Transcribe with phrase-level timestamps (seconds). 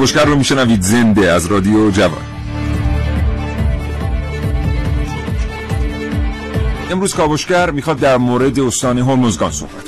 [0.00, 0.82] کاوشگر رو میشنوید.
[0.82, 2.22] زنده از رادیو جوان.
[6.90, 9.84] امروز کاوشگر می‌خواد در مورد استان هرمزگان صحبت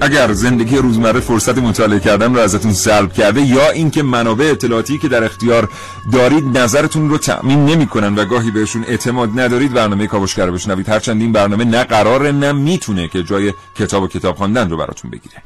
[0.00, 5.08] اگر زندگی روزمره فرصت مطالعه کردن رو ازتون سلب کرده یا اینکه منابع اطلاعاتی که
[5.08, 5.68] در اختیار
[6.12, 10.88] دارید نظرتون رو تأمین نمی‌کنن و گاهی بهشون اعتماد ندارید برنامه کاوشگر رو بشنوید.
[10.88, 15.10] هرچند این برنامه نه قراره نه می‌تونه که جای کتاب و کتاب خواندن رو براتون
[15.10, 15.42] بگیره.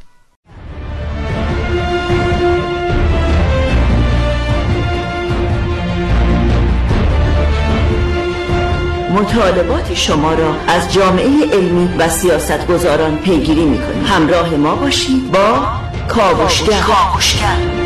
[9.19, 14.05] مطالبات شما را از جامعه علمی و سیاستگزاران پیگیری می‌کنیم.
[14.05, 15.67] همراه ما باشید با
[16.09, 17.79] کاوشگر.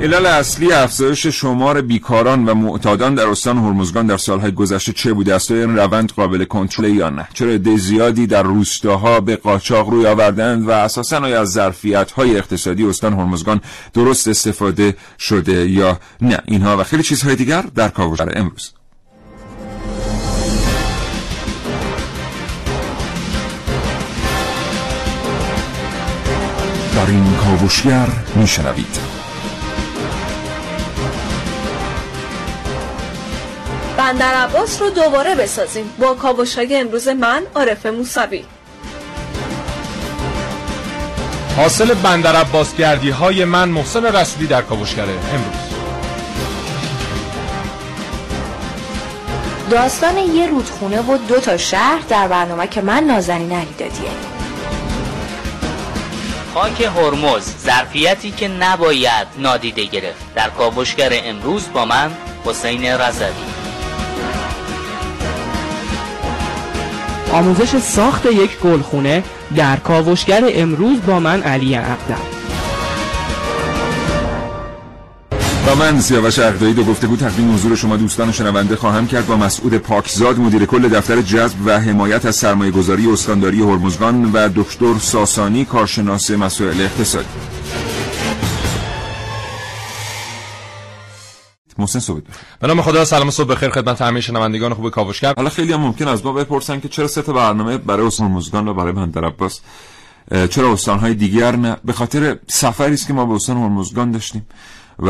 [0.00, 5.34] علل اصلی افزایش شمار بیکاران و معتادان در استان هرمزگان در سالهای گذشته چه بوده
[5.34, 10.06] است؟ این روند قابل کنترل یا نه؟ چرا عده زیادی در روستاها به قاچاق روی
[10.06, 13.60] آوردند و اساسا آیا از ظرفیت های اقتصادی استان هرمزگان
[13.94, 18.77] درست استفاده شده یا نه؟ اینها و خیلی چیزهای دیگر در کاوشگر امروز.
[26.98, 28.98] در این کاوشگر میشنوید.
[33.96, 35.90] بندر عباس رو دوباره بسازیم.
[35.98, 38.44] با کاوش های امروز من عارف موسوی.
[41.56, 45.68] حاصل بندر عباس گردی های من محسن رسولی در کاوشگر امروز.
[49.70, 54.37] داستان یه رودخونه و دو تا شهر در برنامه که من نازنین علی دادیه
[56.58, 60.34] خاک هرمز ظرفیتی که نباید نادیده گرفت.
[60.34, 62.10] در کاوشگر امروز با من
[62.44, 63.26] حسین رضوی.
[67.32, 69.22] آموزش ساخت یک گلخونه
[69.56, 72.37] در کاوشگر امروز با من علی اقدم
[75.68, 79.26] و من سیاوش اقدایی دو گفته بود تقدیم حضور شما دوستان شنونده خواهم کرد.
[79.26, 84.48] با مسعود پاکزاد مدیر کل دفتر جذب و حمایت از سرمایه گذاری استانداری هرمزگان و
[84.54, 87.28] دکتر ساسانی کارشناس مسائل اقتصادی.
[91.78, 92.20] محسن صبح.
[92.60, 95.34] به نام خدا سلام صبح بخیر خدمت همه شنوندگان خوب کاوشگر.
[95.36, 98.68] حالا خیلی هم ممکن از ما بپرسن که چرا سه تا برنامه برای استان هرمزگان
[98.68, 99.60] و برای بندر عباس
[100.50, 104.46] چرا استانهای دیگر نه؟ به خاطر سفری است که ما به استان هرمزگان داشتیم.
[104.98, 105.08] و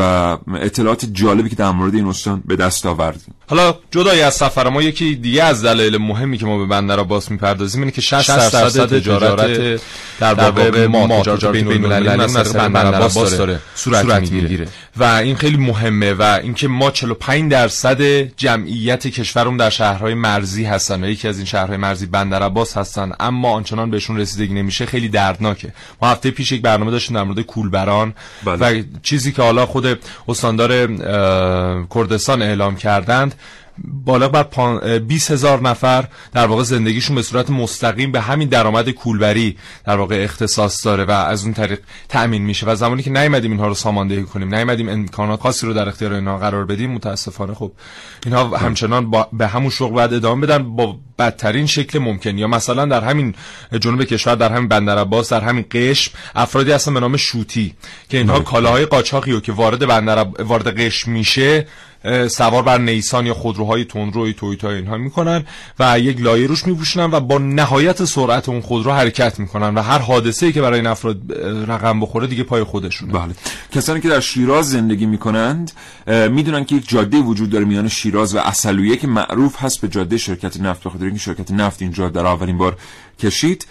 [0.55, 3.33] اطلاعات جالبی که در مورد این استان به دست آوردیم.
[3.49, 7.31] حالا جدای از سفر ما یکی دیگه از دلایل مهمی که ما به بندر عباس
[7.31, 9.81] می‌پردازیم اینه که 60 درصد تجارت
[10.19, 13.59] در واقع ما تجارت بین المللی از بندر عباس داره.
[13.75, 14.67] صورت می‌گیره.
[14.97, 18.01] و این خیلی مهمه و اینکه ما 45 درصد
[18.37, 23.11] جمعیت کشورمون در شهرهای مرزی هستن و یکی از این شهرهای مرزی بندر عباس هستن
[23.19, 25.73] اما آنچنان بهشون رسیدگی نمیشه خیلی دردناکه.
[26.01, 28.13] ما هفته پیش یک برنامه داشتیم در مورد کولبران
[28.45, 28.79] بله.
[28.79, 30.87] و چیزی که حالا خود استاندار
[31.95, 33.35] کردستان اعلام کردند
[33.83, 39.57] بالا بر 20 هزار نفر در واقع زندگیشون به صورت مستقیم به همین درآمد کولبری
[39.85, 41.79] در واقع اختصاص داره و از اون طریق
[42.09, 42.65] تأمین میشه.
[42.65, 46.37] و زمانی که نیومدیم اینها رو ساماندهی کنیم نیومدیم امکانات خاصی رو در اختیار اینها
[46.37, 47.71] قرار بدیم متاسفانه خب
[48.25, 52.37] اینها همچنان با به همون شغل باید ادامه بدن با بدترین شکل ممکن.
[52.37, 53.35] یا مثلا در همین
[53.79, 57.73] جنوب کشور در همین بندر عباس در همین قشم افرادی هستن به نام شوتی
[58.09, 61.65] که اینها کالاهای قاچاقی رو که وارد بندر وارد قشم میشه
[62.27, 65.43] سوار بر نیسان یا خودروهای تندروی تویوتا اینها می‌کنن
[65.79, 69.99] و یک لایه روش میپوشونن و با نهایت سرعت اون خودرو حرکت می‌کنن و هر
[69.99, 71.17] حادثه که برای این افراد
[71.67, 73.13] رقم بخوره دیگه پای خودشونه.
[73.13, 73.33] بله.
[73.71, 75.71] کسانی که در شیراز زندگی می‌کنند
[76.07, 80.17] می‌دونن که یک جاده وجود داره میان شیراز و اصلویه که معروف هست به جاده
[80.17, 82.77] شرکت نفت بخاطر اینکه شرکت نفت اینجا در اولین بار
[83.19, 83.67] کشید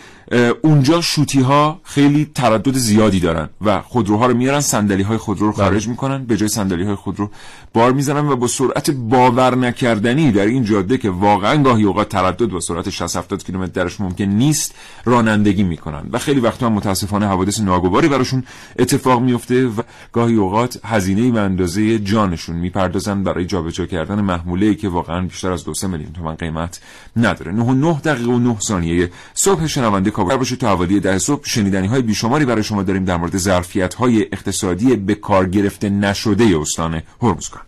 [0.63, 5.53] اونجا شوتی ها خیلی تردد زیادی دارن و خودروها رو میارن صندلی های خودرو رو
[5.53, 7.31] خارج می‌کنن به جای صندلی های خودرو
[7.75, 12.47] بار می‌زنن و با سرعت باور نکردنی در این جاده که واقعا گاهی اوقات تردد
[12.47, 14.75] با سرعت 60 70 کیلومتر درش ممکن نیست
[15.05, 16.03] رانندگی می‌کنن.
[16.13, 18.45] و خیلی وقتا هم متاسفانه حوادث ناگواری براشون
[18.79, 24.75] اتفاق میفته و گاهی اوقات هزینه به اندازه جانشون می‌پردازن برای جابجا کردن محموله ای
[24.75, 26.81] که واقعا بیشتر از 2 میلیون تومان قیمت
[27.17, 27.53] نداره.
[27.53, 31.87] 9 9 دقیقه و 9 ثانیه صبح شنونده کاوشگر باشید تا حوالی ده صبح شنیدنی
[31.87, 37.03] های بیشماری برای شما داریم در مورد ظرفیت های اقتصادی به کار گرفته نشده استان
[37.23, 37.63] هرمزگان.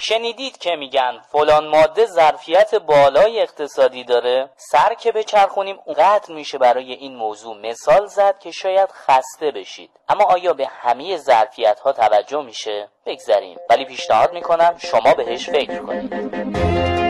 [0.00, 4.50] شنیدید که میگن فلان ماده ظرفیت بالای اقتصادی داره.
[4.56, 7.56] سر که بچرخونیم اونقدر میشه برای این موضوع.
[7.70, 9.90] مثال زد که شاید خسته بشید.
[10.08, 13.56] اما آیا به همه ظرفیت ها توجه میشه؟ بگذریم.
[13.70, 17.05] ولی پیشنهاد می‌کنم شما بهش فکر کنید.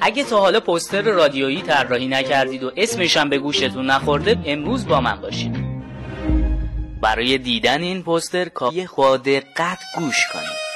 [0.00, 5.00] اگه تا حالا پوستر رادیویی طراحی نکردید و اسمش هم به گوشتون نخورده امروز با
[5.00, 5.64] من باشید.
[7.02, 10.69] برای دیدن این پوستر کافیه با دقت گوش کنید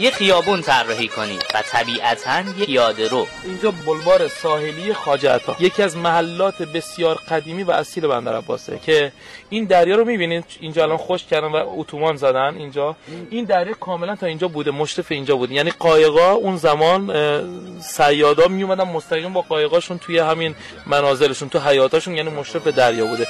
[0.00, 3.26] یه خیابون طراحی کنید و طبیعتا یه پیاده رو.
[3.44, 9.12] اینجا بلوار ساحلی خواجه یکی از محلات بسیار قدیمی و اصیل بندر عباسه که
[9.50, 12.96] این دریا رو می‌بینید اینجا الان خوش کردن و اتومان زدن اینجا.
[13.30, 15.54] این دریا کاملا تا اینجا بوده مشرف اینجا بوده.
[15.54, 17.12] یعنی قایقا اون زمان
[17.80, 20.54] سیادا میومدن مستقیم با قایقاشون توی همین
[20.86, 23.26] منازلشون تو حیاتاشون یعنی مشرف دریا بوده.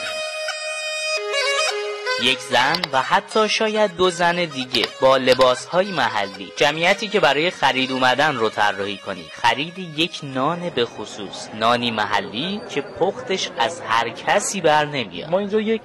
[2.23, 6.53] یک زن و حتی شاید دو زن دیگه با لباس های محلی.
[6.57, 11.49] جمعیتی که برای خرید اومدن رو طراحی کنید خرید یک نان به خصوص.
[11.55, 15.31] نانی محلی که پختش از هر کسی بر نمیاد.
[15.31, 15.83] ما اینجا یک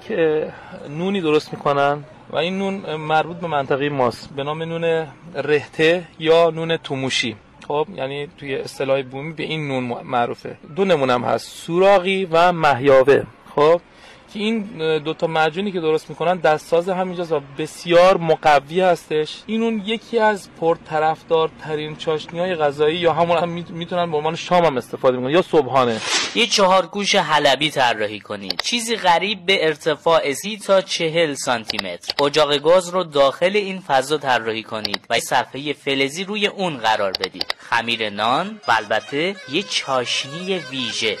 [0.88, 4.30] نونی درست می‌کنن و این نون مربوط به منطقه ماست.
[4.36, 7.36] به نام نون رهته یا نون توموشی.
[7.68, 10.56] خب یعنی توی اصطلاح بومی به این نون معروفه.
[10.76, 11.48] دو نمونم هست.
[11.48, 13.22] سوراقی و محیاوه
[13.54, 13.80] خب
[14.36, 19.42] که این دوتا معجونی که درست می‌کنن دستساز همینجاست و بسیار مقوی هستش.
[19.46, 24.36] این اون یکی از پرطرفدار ترین چاشنی های غذایی یا همون هم می‌تونن به عنوان
[24.36, 26.00] شام هم استفاده می‌کنن یا صبحانه.
[26.34, 32.24] یه چهار گوش حلبی طراحی کنید چیزی غریب به ارتفاع سی تا چهل سانتی متر
[32.24, 37.54] اجاق گاز رو داخل این فضا طراحی کنید و صفحه فلزی روی اون قرار بدید.
[37.58, 41.16] خمیر نان و البته یه چاشنی ویژه.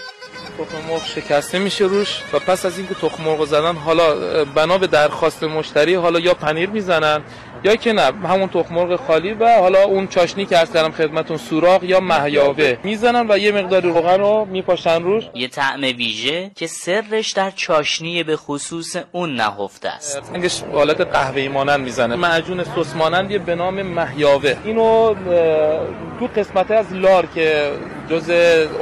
[0.58, 4.14] تخم مرغ شکسته میشه روش و پس از اینکه تخم مرغ زدن حالا
[4.44, 7.22] بنا به درخواست مشتری حالا یا پنیر می‌زنن
[7.64, 11.36] یا که نه همون تخم مرغ خالی و حالا اون چاشنی که عرض کردم خدمتون
[11.36, 15.24] سوراخ یا محیاوه می‌زنن و یه مقدار روغن رو میپاشن روش.
[15.34, 20.22] یه طعم ویژه که سرش در چاشنی به خصوص اون نهفته است.
[20.34, 22.16] رنگش حالت قهوه‌ای مانند می‌زنه.
[22.16, 25.14] معجون سس مانندی به نام محیاوه اینو
[26.20, 27.72] تو قسمت از لار که
[28.10, 28.30] جز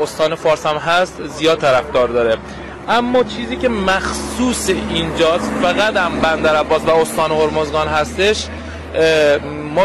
[0.03, 2.37] استان فارس هم هست زیاد طرفدار داره.
[2.89, 8.47] اما چیزی که مخصوص اینجاست فقط هم بندر عباس و استان هرمزگان هستش
[9.75, 9.85] ما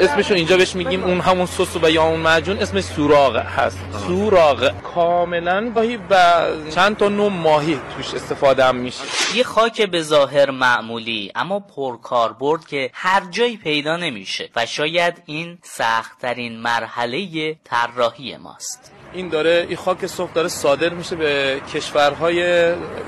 [0.00, 3.78] اسمشو اینجا بهش میگیم اون همون سس و یا اون معجون اسمش سوراغ هست.
[4.06, 4.72] سوراغ.
[4.94, 6.44] کاملا گاهی و
[6.74, 9.02] چند تا نوع ماهی توش استفاده هم میشه.
[9.34, 15.58] یه خاک به ظاهر معمولی اما پرکاربرد که هر جایی پیدا نمیشه و شاید این
[15.62, 18.92] سختترین مرحله طراحی ماست.
[19.16, 22.42] این داره این خاک سرخ داره صادر میشه به کشورهای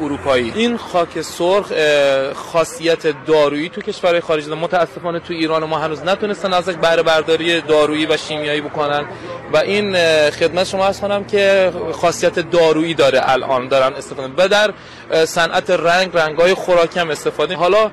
[0.01, 0.53] اروپایی.
[0.57, 1.73] این خاک سرخ
[2.35, 8.07] خاصیت دارویی تو کشورهای خارجی متاسفانه تو ایران ما هنوز نتونستن ازش بهره برداری دارویی
[8.07, 9.05] و شیمیایی بکنن
[9.53, 9.97] و این
[10.31, 14.73] خدمت شما هست کنم که خاصیت دارویی داره الان دارن استفاده و در
[15.25, 17.91] صنعت رنگ رنگای خوراکم استفاده حالا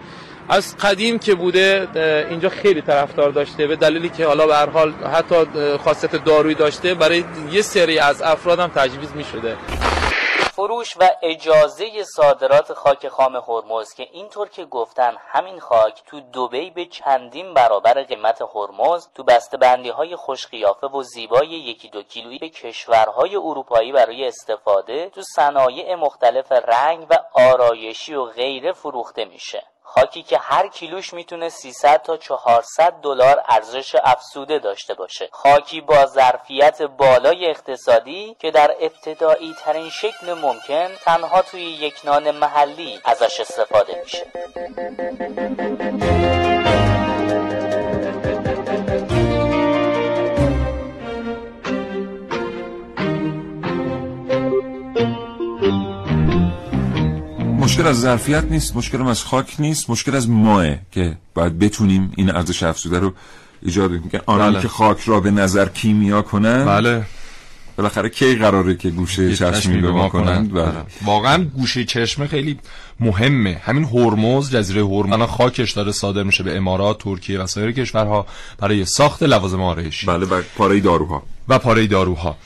[0.50, 1.88] از قدیم که بوده
[2.30, 5.36] اینجا خیلی طرفدار داشته به دلیلی که حالا به هر حال حتی
[5.78, 9.58] خاصیت دارویی داشته برای یه سری از افراد هم تجویز می شده
[10.56, 16.70] فروش و اجازه صادرات خاک خام هرمز که اینطور که گفتن همین خاک تو دوبی
[16.70, 22.04] به چندین برابر قیمت هرمز تو بسته بندی های خوش قیافه و زیبای یکی دو
[22.04, 29.26] کیلویی به کشورهای اروپایی برای استفاده تو صنایع مختلف رنگ و آرایشی و غیره فروخته
[29.26, 29.75] میشه.
[29.86, 35.30] خاکی که هر کیلوش می‌تونه 300 تا 400 دلار ارزش افزوده داشته باشه.
[35.32, 42.32] خاکی با ظرفیت بالای اقتصادی که در ابتدایی ترین شکل ممکن تنها توی یک نان
[42.32, 44.26] محلی ازش استفاده میشه.
[57.76, 62.30] مشکل از ظرفیت نیست مشکل از خاک نیست مشکل از ماه که باید بتونیم این
[62.36, 63.14] ارزش افزوده رو
[63.62, 64.22] ایجاد کنیم.
[64.26, 64.62] آنانی بله.
[64.62, 67.06] که خاک را به نظر کیمیا کنن بله.
[67.78, 70.72] بالاخره کی قراره که گوشه چشمی به ما کنند؟ بله.
[71.06, 72.60] واقعا گوشه چشمه خیلی
[73.00, 73.62] مهمه.
[73.64, 75.30] همین هرمز جزیره هرمز.
[75.30, 78.26] خاکش داره صادر میشه به امارات ترکیه و سایر کشورها
[78.58, 80.08] برای ساخت لوازم آرایشی.
[80.08, 81.24] بله و پاره داروها.
[81.50, 82.38] و پاره داروها.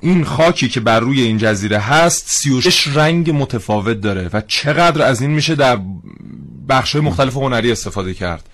[0.00, 5.20] این خاکی که بر روی این جزیره هست 36 رنگ متفاوت داره و چقدر از
[5.20, 5.78] این میشه در
[6.68, 8.48] بخش مختلف هنری استفاده کرد.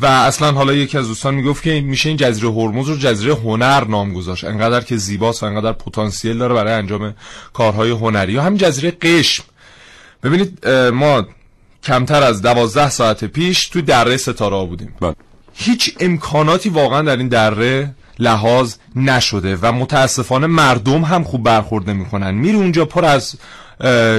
[0.00, 3.84] و اصلا حالا یکی از دوستان می‌گفت که میشه این جزیره هرمز رو جزیره هنر
[3.84, 4.44] نام گذاشت.
[4.44, 7.14] انقدر که زیباست و انقدر پتانسیل داره برای انجام
[7.52, 8.32] کارهای هنری.
[8.32, 9.44] یا همین جزیره قشم.
[10.22, 11.26] ببینید ما
[11.82, 14.94] کمتر از دوازده ساعت پیش تو دره ستاره بودیم.
[15.00, 15.14] بله.
[15.54, 22.34] هیچ امکاناتی واقعا در این دره لحاظ نشده و متاسفانه مردم هم خوب برخورد نمی‌کنن.
[22.34, 23.34] میری اونجا پر از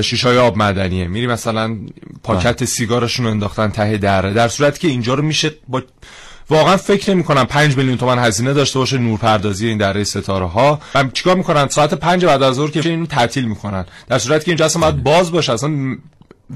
[0.03, 1.08] شیشای آب معدنیه.
[1.08, 1.77] میری مثلا
[2.24, 5.81] پاکت سیگارشون رو انداختن ته دره در صورتی که اینجا رو میشه با
[6.50, 10.79] واقعا فکر نمی کنم 5 میلیون تومان هزینه داشته باشه نورپردازی این دره ستاره ها
[10.96, 13.86] و چیکار می‌کنن؟ ساعت 5 بعد از ظهر که اینو تعطیل می‌کنن.
[14.08, 15.53] در صورتی که اینجا اصلا باید باز باشه.
[15.53, 15.98] اصلا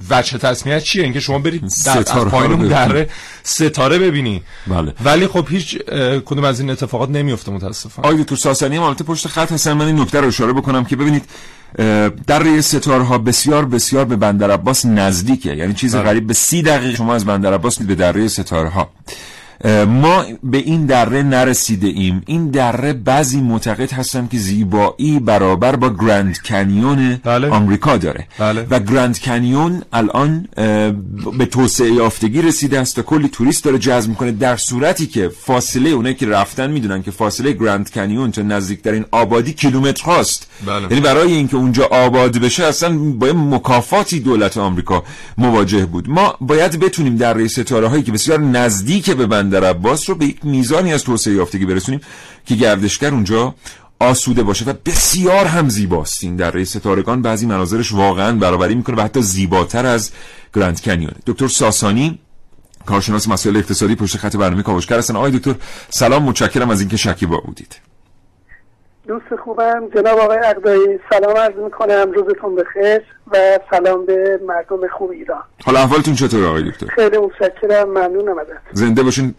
[0.09, 3.09] وجه تصمیت چیه؟ اینکه شما برید در از پایین اون دره
[3.43, 4.41] ستاره ببینی.
[4.67, 4.93] بله.
[5.05, 5.77] ولی خب هیچ
[6.25, 8.07] کدوم از این اتفاقات نمیفته متاسفانه.
[8.07, 10.95] آقای دکتر ساسانی هم البته پشت خط هستن من این نکته رو اشاره بکنم که
[10.95, 11.23] ببینید
[12.27, 15.55] در ستاره ها بسیار بسیار به بندر عباس نزدیکه.
[15.55, 18.89] یعنی چیز غریب به سی دقیقه شما از بندر عباس به دره ستاره ها
[19.87, 25.89] ما به این دره نرسیده ایم این دره بعضی معتقد هستن که زیبایی برابر با
[25.89, 27.49] گرند کنیون بله.
[27.49, 28.67] آمریکا داره بله.
[28.69, 30.47] و گرند کنیون الان
[31.37, 35.89] به توسعه یافتگی رسیده است و کلی توریست داره جذب می‌کنه در صورتی که فاصله
[35.89, 40.81] اونایی که رفتن می‌دونن که فاصله گرند کنیون تا نزدیکترین آبادی کیلومتر هاست بله.
[40.81, 45.03] یعنی برای اینکه اونجا آباد بشه اصلا با مکافاتی دولت آمریکا
[45.37, 49.25] مواجه بود ما باید بتونیم در ستاره هایی که بسیار نزدیک به
[49.55, 52.01] بندر عباس رو به یک میزانی از توسعه یافتگی برسونیم
[52.45, 53.55] که گردشگر اونجا
[53.99, 56.23] آسوده باشه و بسیار هم زیباست.
[56.23, 60.11] این در رئیس ستارگان بعضی مناظرش واقعا برابری می‌کنه و حتی زیباتر از
[60.53, 62.19] گرند کنیون دکتر ساسانی
[62.85, 65.15] کارشناس مسائل اقتصادی پشت خط برنامه کاوشگر هستن.
[65.15, 65.55] آقای دکتر
[65.89, 67.75] سلام متشکرم از اینکه شکیبا بودید.
[69.07, 69.89] دوست خوبم.
[69.95, 72.11] جناب آقای اقدایی سلام عرض می‌کنم.
[72.11, 75.43] روزتون بخیر و سلام به مردم خوب ایران.
[75.65, 77.89] حالا احوالتون چطور آقای دکتر؟ خیلی متشکرم.
[77.89, 79.35] ممنونم ازت زنده باشین.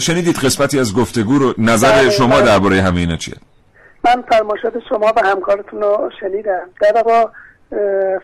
[0.00, 2.46] شنیدید قسمتی از گفتگو رو؟ نظر بله شما بله.
[2.46, 3.34] درباره همه اینا چیه؟
[4.04, 6.68] من فرمایشات شما و همکارتون رو شنیدم.
[6.80, 7.26] در واقع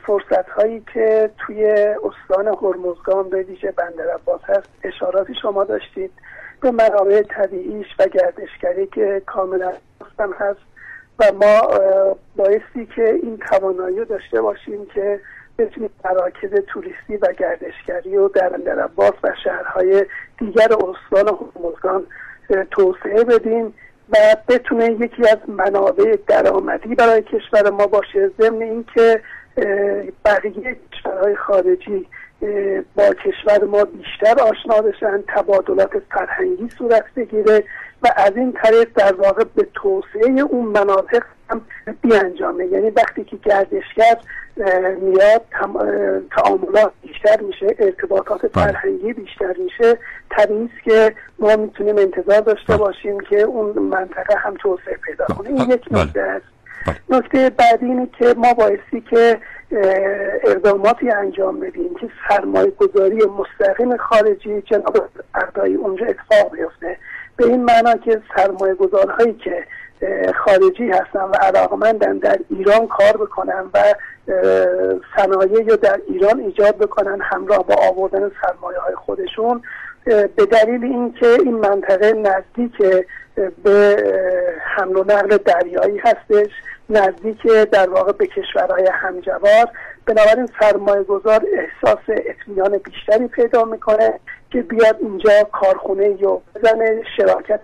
[0.07, 1.65] فرصت هایی که توی
[2.05, 6.11] استان هرمزگان به ویژه بندر عباس هست اشاراتی شما داشتید.
[6.61, 9.73] به منابع طبیعیش و گردشگری که کاملا
[10.41, 10.74] هست.
[11.19, 11.61] و ما
[12.37, 15.21] بایستی که این توانایی داشته باشیم که
[15.59, 20.07] بتونیم مراکز توریستی و گردشگری و در اندر و شهرهای
[20.39, 22.07] دیگر استان هرمزگان
[22.71, 23.75] توسعه بدیم
[24.11, 24.17] و
[24.49, 28.31] بتونه یکی از منابع درآمدی برای کشور ما باشه.
[28.39, 29.21] ضمن اینکه
[30.25, 32.07] بقیه کشورهای خارجی
[32.95, 37.65] با کشور ما بیشتر آشنا بشن تبادلات فرهنگی صورت بگیره
[38.05, 41.61] و از این طریق در واقع به توسعه اون مناطق هم
[42.03, 42.67] بیانجامه.
[42.67, 44.17] یعنی وقتی که گردشگر
[45.01, 45.43] میاد
[46.37, 48.51] تعاملات بیشتر میشه ارتباطات بله.
[48.53, 49.99] فرهنگی بیشتر میشه.
[50.31, 52.77] طبیعی که ما می‌تونیم انتظار داشته بله.
[52.77, 55.49] باشیم که اون منطقه هم توسعه پیدا کنه.
[55.49, 56.05] این یک بله.
[56.05, 56.45] نکته است.
[57.09, 59.39] نکته بعدی اینه که ما بایستی که
[60.45, 66.97] اقداماتی انجام بدیم که سرمایه گذاری مستقیم خارجی جناب اردایی اونجا اتفاق بیفته.
[67.37, 69.65] به این معنا که سرمایه گذارهایی که
[70.45, 73.95] خارجی هستن و علاقمندن در ایران کار بکنن و
[75.17, 79.63] صنایع یا در ایران ایجاد بکنن همراه با آوردن سرمایه های خودشون
[80.05, 83.03] به دلیل اینکه این منطقه نزدیک
[83.65, 83.97] به
[84.77, 86.51] حمل و نقل دریایی هستش
[86.91, 89.69] نزدیک در واقع به کشورهای همجوار
[90.07, 94.21] بنابراین سرمایه گذار احساس اطمینان بیشتری پیدا می‌کنه
[94.55, 97.61] که بیاد اینجا کارخونه یا بزنه شراکت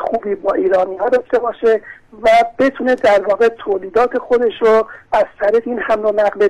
[0.00, 1.80] خوبی با ایرانی ها داشته باشه
[2.22, 2.28] و
[2.58, 6.48] بتونه در واقع تولیدات خودش رو از طریق این حمل و نقل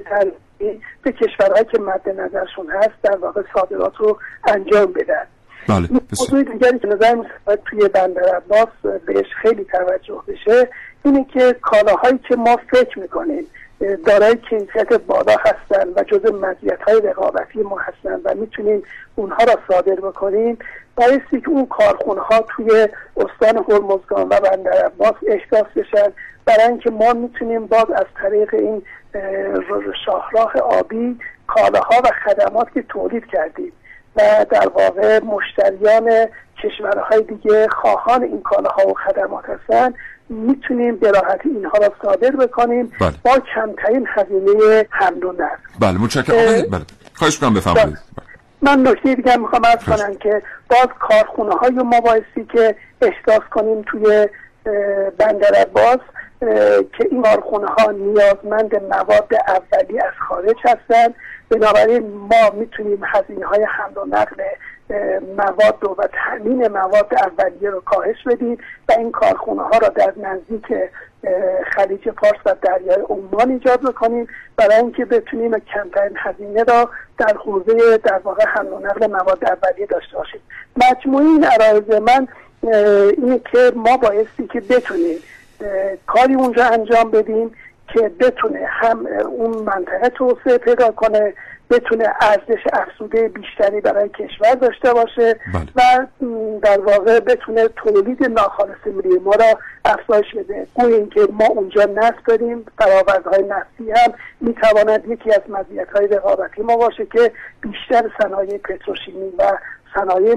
[1.02, 5.26] به کشورهایی که مد نظرشون هست در واقع صادرات رو انجام بدن
[5.68, 5.88] بله
[6.20, 7.16] موضوع دیگری که نظر
[7.64, 8.68] توی بندر عباس
[9.06, 10.68] بهش خیلی توجه بشه
[11.04, 13.46] اینه که کالاهایی که ما فکر می‌کنیم
[14.06, 18.82] دارای کیفیت بالا هستن و جز مزیت های رقابتی ما هستن و می‌تونیم
[19.14, 20.58] اونها را صادر بکنیم.
[20.96, 26.12] بایستی که اون کارخونه ها توی استان هرمزگان و بندر عباس احداث بشن
[26.44, 28.82] برای اینکه ما می‌تونیم باز از طریق این
[30.04, 33.72] شاهراه آبی کالاها و خدمات که تولید کردیم
[34.16, 36.26] و در واقع مشتریان
[36.62, 39.94] کشورهای دیگه خواهان این کالاها و خدمات هستن
[40.32, 42.92] می‌تونیم به راحتی اینها را صادر بکنیم.
[43.00, 43.12] بله.
[43.24, 46.62] با کمترین هزینه حمل و نقل بله متشکرم.
[46.70, 46.84] بله.
[47.14, 47.98] خواهش کنم بفرمایید.
[48.62, 53.82] من نکته دیگه می‌خوام از کنم که باز کارخونه های ما بایستی که احداث کنیم
[53.82, 54.28] توی
[55.18, 55.98] بندر باز
[56.92, 61.14] که این کارخونه ها نیازمند مواد اولی از خارج هستند.
[61.52, 64.42] بنابراین ما می‌تونیم هزینه های حمل و نقل
[65.36, 70.66] مواد و تامین مواد اولیه رو کاهش بدیم و این کارخونه ها را در نزدیک
[71.72, 77.96] خلیج فارس و دریای عمان ایجاد بکنیم برای اینکه بتونیم کمترین هزینه را در حوزه
[77.96, 80.40] در واقع حمل و نقل مواد اولیه داشته باشیم.
[80.76, 82.28] مجموعی این عرایز من
[83.18, 85.18] اینه که ما بایستی که بتونیم
[86.06, 87.54] کاری اونجا انجام بدیم
[87.92, 91.34] که بتونه هم اون منطقه توسعه پیدا کنه
[91.72, 95.66] بتونه ارزش افزوده بیشتری برای کشور داشته باشه بله.
[95.76, 96.06] و
[96.62, 102.26] در واقع بتونه تولید ناخالص ملی ما را افزایش بده گویا اینکه ما اونجا نفت
[102.26, 109.32] داریم فرآوردهای نفتی هم می‌تواند یکی از مزیت‌های رقابتی ما باشه که بیشتر صنایع پتروشیمی
[109.38, 109.52] و
[109.94, 110.34] صنایع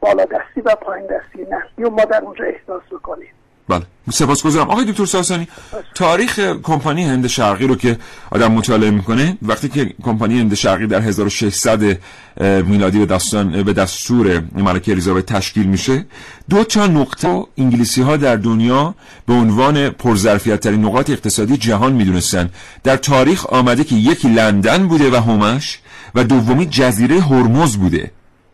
[0.00, 3.32] بالادستی و پایین دستی نفتی و ما در اونجا احساس بکنیم
[3.68, 3.82] بله.
[4.12, 4.70] سپاسگزارم.
[4.70, 5.48] آقای دکتر ساسانی
[5.94, 7.98] تاریخ کمپانی هند شرقی رو که
[8.30, 11.98] آدم مطالعه می‌کنه وقتی که کمپانی هند شرقی در 1600
[12.40, 13.18] میلادی به
[13.64, 16.06] به دستور ملکه الیزابت تشکیل میشه
[16.50, 18.94] دو تا نقطه انگلیسی ها در دنیا
[19.26, 22.50] به عنوان پرظرفیت ترین نقاط اقتصادی جهان می‌دونستن.
[22.84, 25.78] در تاریخ آمده که یکی لندن بوده و همش
[26.14, 28.10] و دومی جزیره هرمز بوده.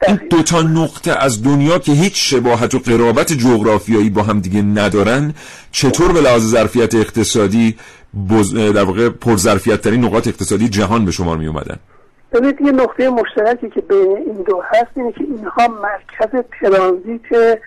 [0.09, 5.35] این دوتا نقطه از دنیا که هیچ شباهت و قرابت جغرافیایی با هم دیگه ندارن
[5.73, 7.77] چطور به لحاظ ظرفیت اقتصادی
[8.31, 8.55] بز...
[8.55, 11.77] در واقع پرظرفیت ترین نقاط اقتصادی جهان به شمار می اومدن
[12.33, 17.59] ببینید یه نقطه مشترکی که بین این دو هست اینه که اینها مرکز ترانزیت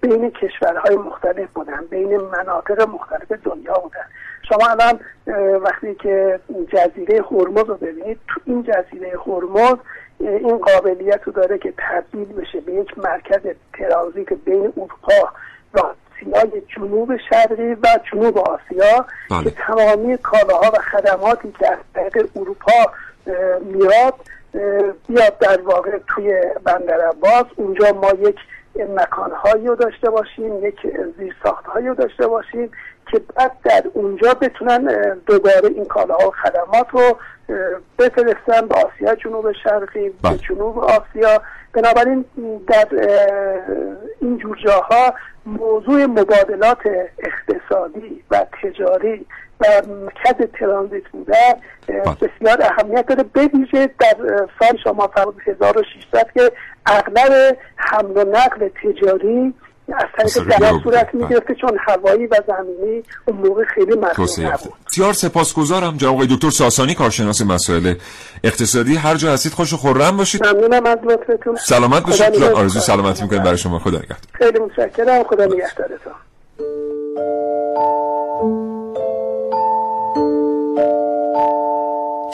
[0.00, 4.06] بین کشورهای مختلف بودن بین مناطق مختلف دنیا بودن.
[4.48, 5.00] شما الان
[5.58, 6.40] وقتی که
[6.72, 9.76] جزیره هرمز رو ببینید تو این جزیره هرمز
[10.20, 13.40] این قابلیت رو داره که تبدیل بشه به یک مرکز
[13.72, 15.28] ترانزیت بین اروپا
[15.74, 19.44] و آسیای جنوب شرقی و جنوب آسیا بله.
[19.44, 22.92] که تمامی کالاها و خدماتی که از طریق اروپا
[23.60, 24.14] میاد
[25.08, 28.36] بیاد در واقع توی بندر عباس اونجا ما یک
[28.96, 30.76] مکانهایی رو داشته باشیم یک
[31.18, 32.70] زیرساختهایی رو داشته باشیم
[33.12, 37.18] که بعد در اونجا بتونن دوباره این کالاها و خدمات رو
[37.98, 40.38] بفرستن به آسیا جنوب شرقی به بله.
[40.38, 41.42] جنوب آسیا.
[41.72, 42.24] بنابراین
[42.68, 42.88] در
[44.20, 45.14] این جور جاها
[45.46, 46.78] موضوع مبادلات
[47.18, 49.26] اقتصادی و تجاری
[49.60, 51.52] و مرکز ترانزیت بودن
[52.20, 53.22] بسیار اهمیت داره.
[53.22, 56.52] بویژه در سال شما فرمود 1600 که
[56.86, 59.54] اغلب حمل و نقل تجاری
[59.94, 64.28] از طریق دریا صورت می‌گرفته چون هوایی و زمینی اون موقع خیلی مطلوب.
[64.40, 64.72] نبود.
[64.86, 67.94] بسیار سپاسگزارم جناب آقای دکتر ساسانی کارشناس مسائل
[68.44, 68.96] اقتصادی.
[68.96, 70.46] هر جا هستید خوش و خورم باشید.
[70.46, 71.56] ممنونم از لطفتون.
[71.56, 72.42] سلامت باشید.
[72.42, 73.42] آرزوی سلامتی می‌کنیم.
[73.42, 73.78] برای شما.
[73.78, 74.18] خدا نگهدار.
[74.32, 75.24] خیلی متشکرم.
[75.24, 76.12] خدا نگهدارتون.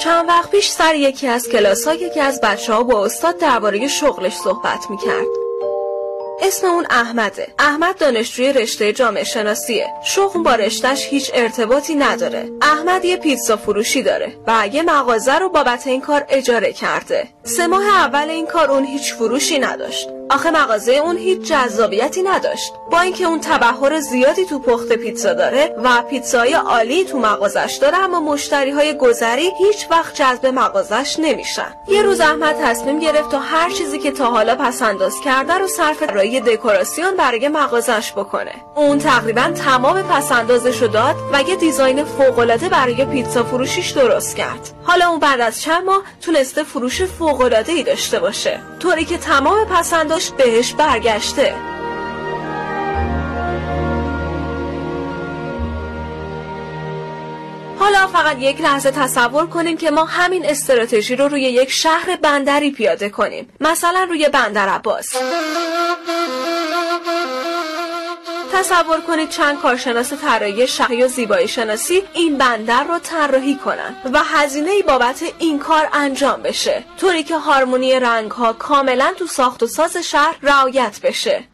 [0.05, 3.89] چند وقت پیش سر یکی از کلاس ها یکی از بچه ها با استاد درباره
[3.89, 5.42] شغلش صحبت می‌کرد.
[6.43, 7.55] اسم اون احمده.
[7.59, 9.87] احمد دانشجوی رشته جامعه شناسیه.
[10.05, 12.51] شغل با رشتهش هیچ ارتباطی نداره.
[12.63, 17.29] احمد یه پیتزا فروشی داره و یه مغازه رو بابت این کار اجاره کرده.
[17.45, 20.09] سه ماه اول این کار اون هیچ فروشی نداشت.
[20.31, 22.73] آخه مغازه اون هیچ جذابیتی نداشت.
[22.91, 27.97] با اینکه اون تبحر زیادی تو پخت پیتزا داره و پیتزای عالی تو مغازش داره
[27.97, 31.75] اما مشتری های گذری هیچ وقت جذب مغازش نمیشن.
[31.89, 36.03] یه روز احمد تصمیم گرفت تا هر چیزی که تا حالا پسنداز کرده رو صرف
[36.03, 38.55] برای دکوراسیون برای مغازش بکنه.
[38.75, 44.71] اون تقریبا تمام پسندازش رو داد و یه دیزاین فوق‌العاده برای پیتزا فروشیش درست کرد.
[44.85, 48.61] حالا اون بعد از چند ماه تونسته فروش فوق‌العاده ای داشته باشه.
[48.81, 51.55] طوری که تمام پسنداش بهش برگشته.
[57.79, 62.71] حالا فقط یک لحظه تصور کنیم که ما همین استراتژی رو روی یک شهر بندری
[62.71, 63.49] پیاده کنیم.
[63.61, 65.17] مثلا روی بندر عباس.
[68.53, 74.23] تصور کنید چند کارشناس طراحی شهری و زیبایی شناسی این بندر رو طراحی کنن و
[74.25, 76.85] هزینه ای بابت این کار انجام بشه.
[77.01, 81.45] طوری که هارمونی رنگ ها کاملا تو ساخت و ساز شهر رعایت بشه.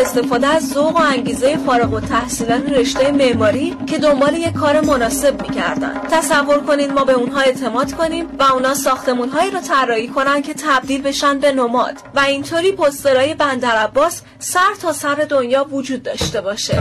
[0.00, 5.42] استفاده از ذوق و انگیزه فارغ و تحصیلان رشته معماری که دنبال یک کار مناسب
[5.42, 6.00] می‌کردن.
[6.10, 11.02] تصور کنید ما به اونها اعتماد کنیم و اونا ساختمونهایی رو طراحی کنن که تبدیل
[11.02, 11.94] بشن به نماد.
[12.14, 16.74] و اینطوری پسترهای بندر عباس سر تا سر دنیا وجود داشته باشه.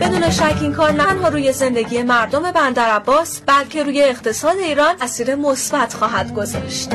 [0.00, 4.94] بدون شک این کار نه تنها روی زندگی مردم بندر عباس بلکه روی اقتصاد ایران
[5.00, 6.90] اثیر مثبت خواهد گذاشت.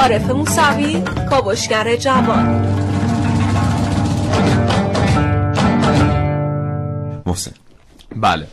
[0.00, 2.46] عارف موسوی کاوشگر جوان.
[7.26, 7.52] محسن.
[8.16, 8.46] بله.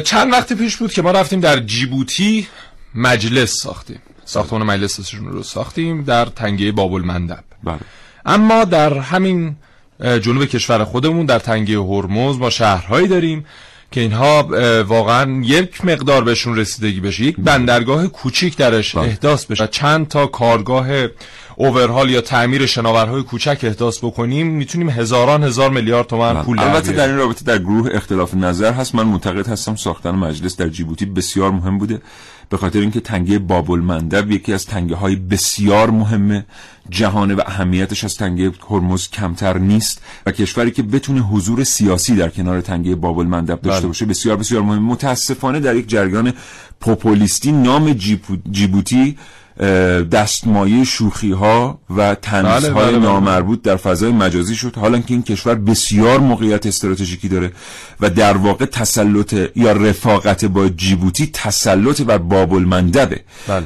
[0.00, 2.48] چند وقت پیش بود که ما رفتیم در جیبوتی
[2.94, 3.98] مجلس ساختیم.
[4.24, 7.78] ساختمان مجلسشون رو ساختیم در تنگه بابل مندب بله.
[8.24, 9.56] اما در همین
[10.00, 13.46] جنوب کشور خودمون در تنگه هرمز ما شهرهایی داریم.
[13.90, 14.42] که اینها
[14.82, 17.24] واقعا یک مقدار بهشون رسیدگی بشه.
[17.24, 20.86] یک بندرگاه کوچیک درش احداث بشه چند تا کارگاه
[21.56, 27.08] اوورهال یا تعمیر شناورهای کوچک احداث بکنیم می‌تونیم هزاران هزار میلیارد تومان پول البته در
[27.08, 28.94] این رابطه در گروه اختلاف نظر هست.
[28.94, 32.00] من معتقد هستم ساختن مجلس در جیبوتی بسیار مهم بوده.
[32.48, 36.46] به خاطر اینکه تنگه بابل مندب یکی از تنگه های بسیار مهمه
[36.90, 42.28] جهانه و اهمیتش از تنگه هرمز کمتر نیست و کشوری که بتونه حضور سیاسی در
[42.28, 43.86] کنار تنگه بابل مندب داشته بله.
[43.86, 46.32] باشه بسیار بسیار مهم متاسفانه در یک جریان
[46.80, 47.92] پوپولیستی نام
[48.50, 49.16] جیبوتی
[50.10, 52.98] دستمایه شوخی ها و تنس های بله، بله، بله.
[52.98, 54.76] نامربوط در فضای مجازی شد.
[54.76, 57.52] حالا که این کشور بسیار موقعیت استراتژیکی داره
[58.00, 63.20] و در واقع تسلط یا رفاقت با جیبوتی تسلط بر بابل مندبه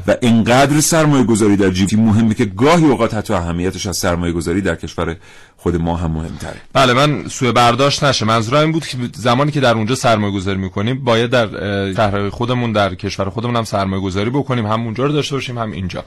[0.06, 4.60] و اینقدر سرمایه گذاری در جیبوتی مهمه که گاهی اوقات حتی اهمیتش از سرمایه گذاری
[4.60, 5.16] در کشور
[5.62, 6.56] خود ما هم مهمتره.
[6.72, 8.24] بله من سوء برداشت نشه.
[8.24, 11.48] منظورم این بود که زمانی که در اونجا سرمایه گذاری می‌کنیم باید در
[11.92, 14.66] شهر خودمون در کشور خودمون هم سرمایه گذاری بکنیم.
[14.66, 16.04] هم اونجا رو داشته باشیم هم اینجا.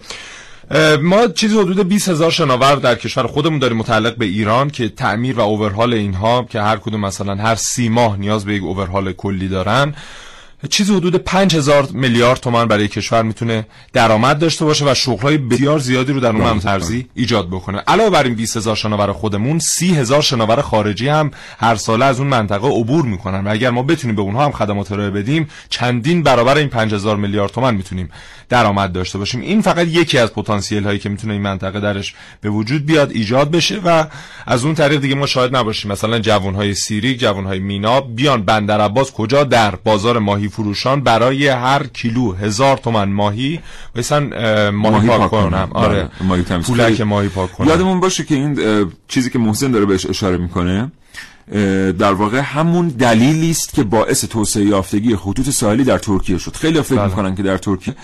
[1.02, 5.40] ما چیزی حدود 20 هزار شناور در کشور خودمون داریم متعلق به ایران که تعمیر
[5.40, 9.48] و اوورهال اینها که هر کدوم مثلا هر سی ماه نیاز به یک اوورهال کلی
[9.48, 9.96] دارن.
[10.70, 16.14] چیزی حدود 5000 میلیارد تومان برای کشور می‌تونه درآمد داشته باشه و شغل‌های بسیار زیادی
[16.14, 17.78] رو در اون ممترزی ایجاد بکنه.
[17.88, 22.68] علاوه بر این 20000 شناور خودمون 30000 شناور خارجی هم هر ساله از اون منطقه
[22.68, 23.48] عبور می‌کنن.
[23.48, 27.52] و اگر ما بتونیم به اونها هم خدمات ارائه بدیم چندین برابر این 5000 میلیارد
[27.52, 28.10] تومان می‌تونیم
[28.50, 29.42] درآمد داشته باشیم.
[29.42, 33.52] این فقط یکی از پتانسیل هایی که می‌تونه این منطقه درش به وجود بیاد ایجاد
[33.52, 34.06] بشه و
[34.46, 35.92] از اون طریق دیگه ما شاهد نباشیم.
[35.92, 41.02] مثلا جوان های سیری جوان های مینا بیان بندر عباس کجا در بازار ماهی فروشان
[41.02, 43.60] برای هر کیلو هزار تومن ماهی
[43.96, 44.20] مثلا
[44.72, 45.70] ماهی, ماهی پاک کنم.
[45.74, 46.04] آره.
[46.04, 47.68] بله، ماهی پولک ماهی پاک کنم.
[47.68, 48.60] یادمون باشه که این
[49.08, 50.92] چیزی که محسن داره بهش اشاره می‌کنه
[52.00, 56.56] در واقع همون دلیلی است که باعث توسعه یافتگی خطوط ساحلی در ترکیه شد.
[56.56, 57.08] خیلی فکر بله.
[57.08, 57.96] می‌کنن که در ترکیه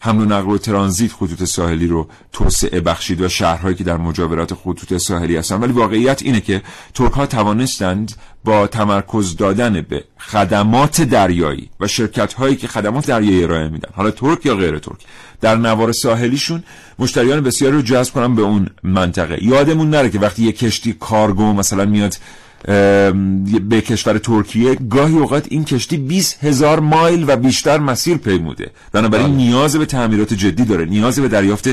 [0.00, 4.54] حمل و نقل و ترانزیت خطوط ساحلی رو توسعه بخشید و شهرهایی که در مجاورات
[4.54, 5.60] خطوط ساحلی هستن.
[5.60, 6.62] ولی واقعیت اینه که
[6.94, 13.44] ترک ها توانستند با تمرکز دادن به خدمات دریایی و شرکت هایی که خدمات دریایی
[13.44, 15.04] ارائه میدن حالا ترک یا غیر ترک
[15.40, 16.64] در نوار ساحلیشون
[16.98, 19.44] مشتریان بسیاری رو جذب کنن به اون منطقه.
[19.44, 22.16] یادمون نره که وقتی یه کشتی کارگو مثلا میاد
[22.64, 29.26] به کشور ترکیه گاهی اوقات این کشتی 20 هزار مایل و بیشتر مسیر پیموده بنابراین
[29.26, 29.36] بله.
[29.36, 31.68] نیاز به تعمیرات جدی داره نیاز به دریافت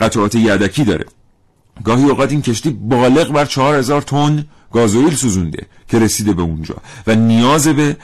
[0.00, 1.04] قطعات یدکی داره
[1.84, 6.74] گاهی اوقات این کشتی بالغ بر 4000 تن گازوئیل سوزونده که رسیده به اونجا.
[7.06, 7.96] و نیاز به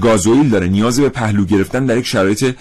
[0.00, 0.68] گازوئیل داره.
[0.68, 2.54] نیاز به پهلو گرفتن در یک شرایط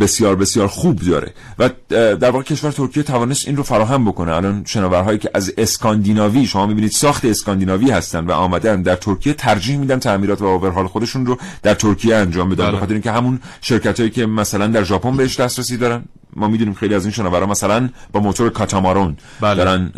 [0.00, 1.32] بسیار بسیار خوب داره.
[1.58, 4.32] و در واقع کشور ترکیه توانست این رو فراهم بکنه.
[4.32, 9.76] الان شناورهایی که از اسکاندیناوی شما می‌بینید ساخت اسکاندیناوی هستن و آمدن در ترکیه ترجیح
[9.76, 12.64] میدن تعمیرات و اوورهال خودشون رو در ترکیه انجام بدن.
[12.64, 12.72] بله.
[12.72, 16.04] به خاطر اینکه همون شرکت هایی که مثلا در ژاپن بهش دسترسی دارن.
[16.36, 19.54] ما می‌دونیم خیلی از این شناورا مثلا با موتور کاتامارون بله.
[19.54, 19.92] دارن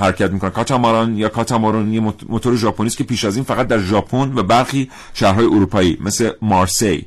[0.00, 0.50] حرکت می‌کنن.
[0.50, 2.00] کاتاماران یا کاتامارون یه
[2.42, 7.06] موتور ژاپنی که پیش از این فقط در ژاپن و برخی شهرهای اروپایی مثل مارسی.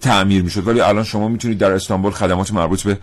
[0.00, 2.98] تعمیر می‌شد ولی الان شما می‌تونید در استانبول خدمات مربوط به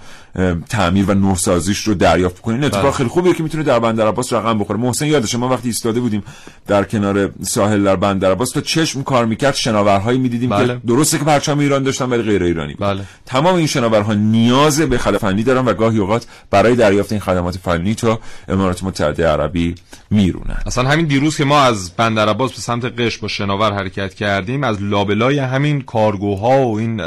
[0.69, 2.91] تعمیر و نوسازیش رو دریافت کنید اتفاق بله.
[2.91, 6.23] خیلی خوبیه که می‌تونه در بندر عباس رقم بخوره محسن یادشه ما وقتی ایستاده بودیم
[6.67, 10.67] در کنار ساحل در بندر عباس تا چشم کار می‌کرد شناورهایی می‌دیدیم بله.
[10.67, 13.01] که درسته که پرچم ایران داشتن ولی غیر ایرانی بله.
[13.25, 17.57] تمام این شناورها نیاز به خدمات فنی دارن و گاهی اوقات برای دریافت این خدمات
[17.57, 19.75] فنی تا امارات متحده عربی
[20.11, 24.13] میرونن اصلا همین دیروز که ما از بندر عباس به سمت قش با شناور حرکت
[24.13, 27.01] کردیم از لابلای همین کارگوها و این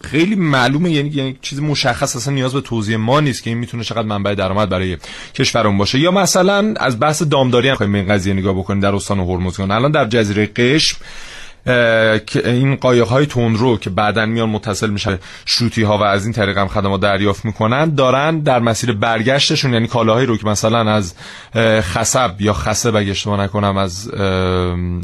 [0.00, 3.84] خیلی معلومه یعنی یعنی چیز مشخص اصلا نیاز به توضیح ما نیست که این می‌تونه
[3.84, 4.96] چقدر منبع درآمد برای
[5.34, 5.98] کشورمون باشه.
[5.98, 9.70] یا مثلا از بحث دامداری هم این قضیه نگاه بکنیم در استان هرمزگان.
[9.70, 10.96] الان در جزیره قشم
[12.44, 16.58] این قایق های تندرو که بعدا میان متصل میشه شوتی ها و از این طریق
[16.58, 21.14] هم خدمات دریافت می‌کنن دارن در مسیر برگشتشون یعنی کالاهایی رو که مثلا از
[21.80, 24.10] خصب یا خصب اگه اشتباه نکنم از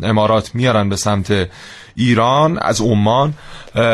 [0.03, 1.49] امارات میارن به سمت
[1.97, 3.35] ایران از عمان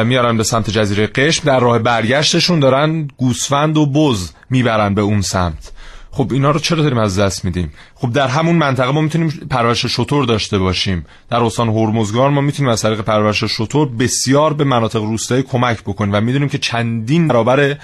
[0.04, 5.20] میارن به سمت جزیره قشم در راه برگشتشون دارن گوسفند و بز می‌برن به اون
[5.20, 5.72] سمت.
[6.18, 9.86] خب اینا رو چرا داریم از دست میدیم؟ خب در همون منطقه ما می‌تونیم پرورش
[9.86, 11.06] شطور داشته باشیم.
[11.30, 16.14] در استان هرمزگان ما می‌تونیم از طریق پرورش شطور بسیار به مناطق روستایی کمک بکنیم
[16.14, 17.76] و می‌دونیم که چندین برابر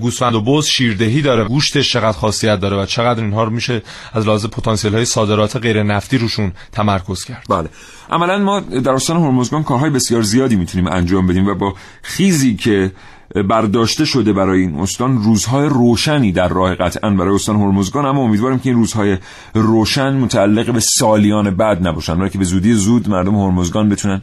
[0.00, 1.44] گوسفند و بز شیردهی داره.
[1.44, 5.82] گوشتش چقدر خاصیت داره و چقدر اینها رو میشه از لحاظ پتانسیل های صادرات غیر
[5.82, 7.44] نفتی روشون تمرکز کرد.
[7.48, 7.68] بله.
[8.10, 12.92] عملا ما در استان هرمزگان کارهای بسیار زیادی می‌تونیم انجام بدیم و با خیزی که
[13.34, 18.58] برداشته شده برای این استان روزهای روشنی در راه قطعا برای استان هرمزگان اما امیدوارم
[18.58, 19.16] که این روزهای
[19.54, 24.22] روشن متعلق به سالیان بعد نباشن برای که به زودی زود مردم هرمزگان بتونن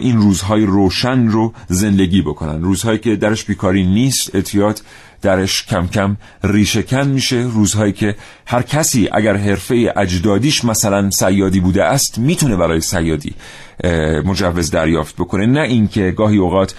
[0.00, 2.62] این روزهای روشن رو زندگی بکنن.
[2.62, 4.82] روزهایی که درش بیکاری نیست اتیاد
[5.22, 7.36] درش کم کم ریشهکن میشه.
[7.36, 13.34] روزهایی که هر کسی اگر حرفه اجدادیش مثلا سیادی بوده است می‌تونه برای سیادی
[14.24, 15.46] مجوز دریافت بکنه.
[15.46, 16.74] نه اینکه گاهی اوقات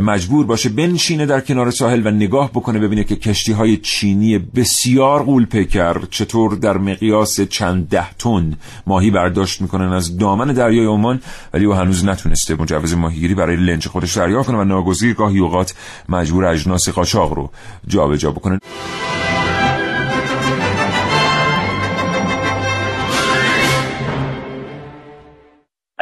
[0.00, 5.22] مجبور باشه بنشینه در کنار ساحل و نگاه بکنه ببینه که کشتی های چینی بسیار
[5.22, 8.56] قول پیکر چطور در مقیاس چند ده تن
[8.86, 11.20] ماهی برداشت می‌کنن از دامن دریای عمان
[11.54, 15.74] ولی او هنوز نتونسته مجوز ماهیگیری برای لنج خودش دریافت کنه و ناگزیر گاهی اوقات
[16.08, 17.50] مجبور اجناس قاچاق رو
[17.86, 18.58] جابجا جا بکنه.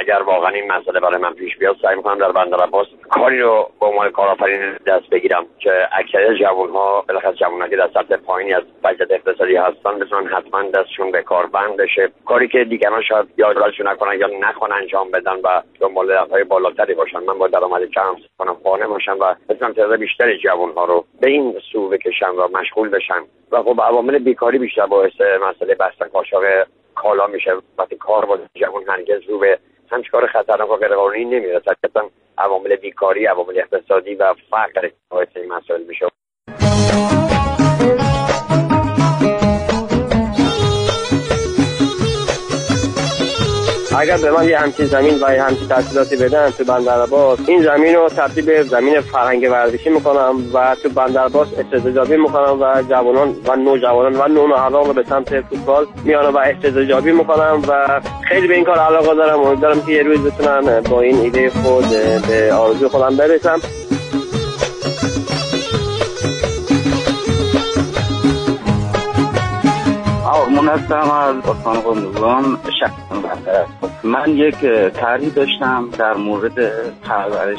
[0.05, 3.71] اگر واقعا این مسئله برای من پیش بیاد سعی می‌کنم در بندر عباس کاری رو
[3.81, 8.55] به عنوان کارآفرین دست بگیرم که اکثر جوان ها بالاخره جوان که در سطح پایینی
[8.55, 12.11] از وضعیت اقتصادی هستن بتونن حتما دستشون به کار بند بشه.
[12.25, 17.19] کاری که دیگران شاید یا نکنن یا نخوان انجام بدن و دنبال های بالاتری باشن
[17.19, 21.31] من با درآمد کم کنم خانه باشم و بتونم تعداد بیشتری جوان ها رو به
[21.31, 26.43] این سو بکشم و مشغول بشن و خب عوامل بیکاری بیشتر باعث مسئله بستن قاچاق
[26.95, 27.53] کالا میشه.
[27.79, 29.59] وقتی کار با جوان هرگز رو به
[29.95, 35.53] همچه کار خطرناک و غیرقانونی نمیره طبیعتا عوامل بیکاری عوامل اقتصادی و فقر باعث این
[35.53, 36.07] مسائل میشه
[43.99, 47.95] اگر به من یه همچین زمین و یه همچین تحصیلاتی بدن تو بندرعباس این زمین
[47.95, 53.57] رو تبدیل به زمین فرهنگ ورزشی می‌کنم و تو بندرعباس استعدادیابی می‌کنم و جوانان و
[53.57, 58.65] نوجوانان و نونوجوانان رو به سمت فوتبال میانم و استعدادیابی می‌کنم و خیلی به این
[58.65, 59.41] کار علاقه دارم.
[59.41, 61.85] امیدوارم که یه روز بتونم با این ایده خود
[62.29, 63.61] به آرزو خودم برسم.
[70.45, 72.59] آرمون هستم از استان قمدوزان
[74.03, 74.55] من یک
[74.95, 76.55] طرحی داشتم در مورد
[77.03, 77.59] پرورش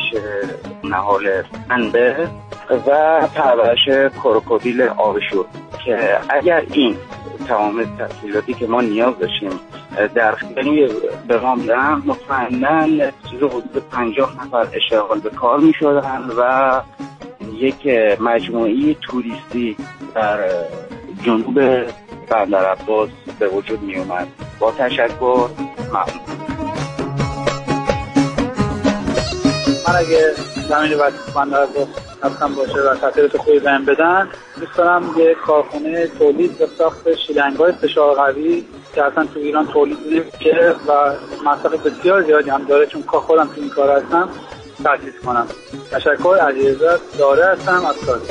[0.83, 2.27] نهال انبه
[2.87, 5.45] و پرورش کروکودیل آبشور
[5.85, 6.95] که اگر این
[7.47, 9.59] تمام تحصیلاتی که ما نیاز داشتیم
[10.15, 10.87] در خیلی
[11.27, 12.87] به ما میدن مطمئنا
[13.31, 15.73] چیز حدود پنجاه نفر اشتغال به کار می
[16.37, 16.81] و
[17.53, 17.87] یک
[18.19, 19.77] مجموعی توریستی
[20.15, 20.39] در
[21.23, 21.59] جنوب
[22.29, 23.09] بندر عباس
[23.39, 24.27] به وجود می اومد
[24.59, 25.49] با تشکر
[25.89, 26.35] ممنون.
[29.87, 30.33] من اگه
[30.69, 31.87] زمین وقت بندر عباس
[32.23, 37.71] حتما باشه و تطریت خوبی بهم بدن دوست یه کارخونه تولید و ساخت شیلنگ های
[37.71, 41.13] فشار قوی که اصلا تو ایران تولید نمیشه و
[41.45, 44.29] مصرف بسیار زیادی هم داره چون خودم تو این کار هستم
[44.83, 45.47] تحسیز کنم.
[45.91, 48.21] تشکر علیرضا داره هستم از کاری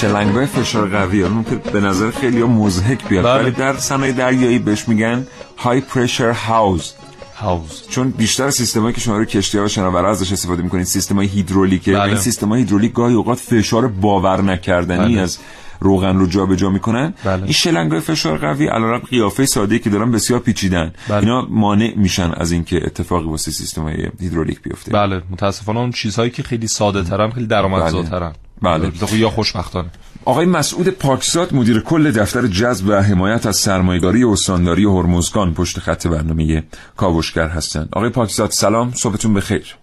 [0.00, 3.24] شلنگای فشار قوی اون که به نظر خیلی مزهک بیاد.
[3.24, 3.42] بله.
[3.42, 5.26] ولی در صنایع دریایی بهش میگن
[5.58, 6.92] های پرشر هاوز
[7.36, 11.26] هاوز چون بیشتر سیستمایی که شما رو کشتی ها و شناورا ازش استفاده می‌کنید سیستمای
[11.26, 11.92] هیدرولیکه.
[11.92, 12.02] بله.
[12.02, 15.22] این سیستمای هیدرولیک گاهی اوقات فشار باور نکردنی بله.
[15.22, 15.38] از
[15.80, 17.14] روغن رو جابجا می‌کنن.
[17.24, 17.42] بله.
[17.42, 20.92] این شلنگای فشار قوی علیرغم قیافه ساده که دارن بسیار پیچیدن.
[21.08, 21.18] بله.
[21.18, 24.92] اینا مانع میشن از اینکه اتفاقی واسه سیستمای هیدرولیک بیفته.
[24.92, 25.22] بله.
[25.30, 28.32] متاسفانه اون چیزهایی که خیلی ساده ترن خیلی درآمدزاترن.
[28.62, 29.18] بله, بله.
[29.18, 29.88] یا خوشبختانه.
[30.24, 35.78] آقای مسعود پاکزاد مدیر کل دفتر جذب و حمایت از سرمایه‌داری و استانداری هرمزگان پشت
[35.78, 36.62] خط برنامه
[36.96, 37.88] کاوشگر هستند.
[37.92, 39.76] آقای پاکزاد سلام صبحتون بخیر.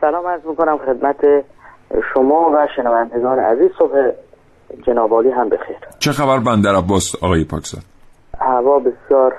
[0.00, 1.44] سلام عرض می‌کنم خدمت
[2.14, 3.70] شما و شنوندگان عزیز.
[3.78, 4.10] صبح
[4.86, 5.76] جنابالی هم بخیر.
[5.98, 7.82] چه خبر بندر عباس آقای پاکزاد؟
[8.40, 9.34] هوا بسیار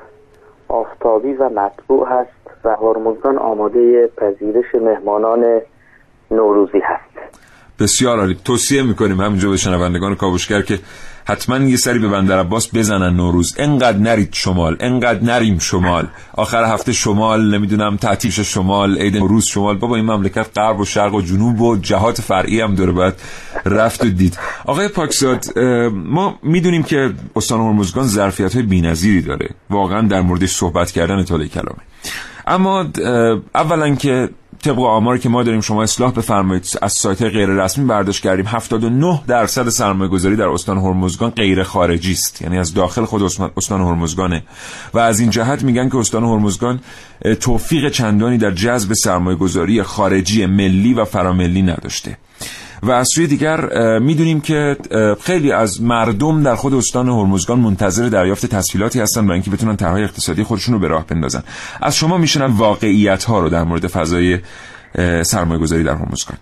[0.68, 5.62] آفتابی و مطبوع هست و هرمزگان آماده پذیرش مهمانان
[6.32, 7.40] نوروزی هست.
[7.80, 8.38] بسیار عالی.
[8.46, 10.80] توصیه می‌کنیم همینجا به شنوندگان کاوشگر که
[11.26, 13.56] حتما یه سری به بندر عباس بزنن نوروز.
[13.58, 16.08] انقدر نرید شمال انقدر نریم شمال.
[16.34, 19.78] آخر هفته شمال نمی‌دونم تعطیش شمال عید نوروز شمال.
[19.78, 23.14] بابا این مملکت غرب و شرق و جنوب و جهات فرعی هم داره باید
[23.66, 24.38] رفت و دید.
[24.66, 25.60] آقای پاکزاد
[25.94, 29.50] ما می‌دونیم که استان هرمزگان ظرفیت های بی‌نظیری داره.
[29.70, 31.80] واقعا در موردش صحبت کردن تاله کلامه.
[32.48, 32.86] اما
[33.56, 34.30] اولا که
[34.62, 36.68] طبق آماری که ما داریم شما اصلاح بفرمایید.
[36.82, 38.46] از سایت غیر رسمی برداشت کردیم.
[38.48, 42.42] 79 درصد سرمایه گذاری در استان هرمزگان غیر خارجی است.
[42.42, 43.24] یعنی از داخل خود
[43.58, 44.44] استان هرمزگانه.
[44.94, 46.80] و از این جهت میگن که استان هرمزگان
[47.40, 52.18] توفیق چندانی در جذب سرمایه گذاری خارجی ملی و فراملی نداشته.
[52.84, 53.60] و از سوی دیگر
[54.00, 54.78] می‌دونیم که
[55.22, 60.04] خیلی از مردم در خود استان هرمزگان منتظر دریافت تسهیلاتی هستن برای اینکه بتونن طرحهای
[60.04, 61.44] اقتصادی خودشون رو به راه بندازن.
[61.82, 64.40] از شما میشنن واقعیت ها رو در مورد فضای
[65.22, 66.38] سرمایه گذاری در هرمزگان.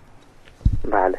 [0.92, 1.18] بله.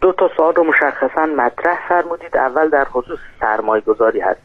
[0.00, 2.36] دو تا سوال رو مشخصا مطرح فرمودید.
[2.36, 4.40] اول در خصوص سرمایه گذاری هست.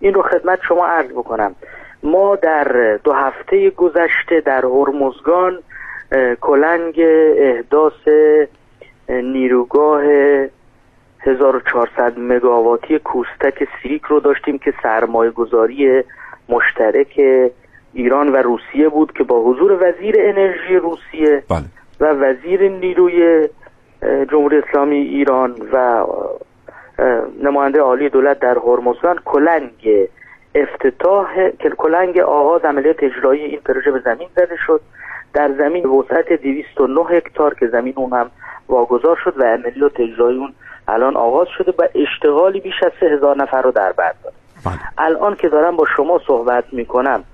[0.00, 1.54] این رو خدمت شما عرض بکنم.
[2.02, 5.58] ما در دو هفته گذشته در هرمزگان
[6.40, 7.00] کلنگ
[7.38, 7.92] احداث
[9.08, 10.02] نیروگاه
[11.20, 16.02] 1400 مگاواتی کوستک سیریک رو داشتیم که سرمایه گذاری
[16.48, 17.20] مشترک
[17.92, 21.64] ایران و روسیه بود که با حضور وزیر انرژی روسیه بله.
[22.00, 23.48] و وزیر نیروی
[24.30, 26.04] جمهوری اسلامی ایران و
[27.42, 30.08] نماینده عالی دولت در هرمزگان کلنگ
[30.54, 34.80] افتتاح کلنگ آغاز عملیات اجرایی این پروژه به زمین زده شد
[35.34, 38.30] در زمین وسعت 209 هکتار که زمین اون هم
[38.68, 40.54] واگذار شد و عملیات اجرایی اون
[40.88, 44.74] الان آغاز شده و اشتغالی بیش از سه هزار نفر رو در بر داره بله.
[44.98, 47.24] الان که دارم با شما صحبت می‌کنم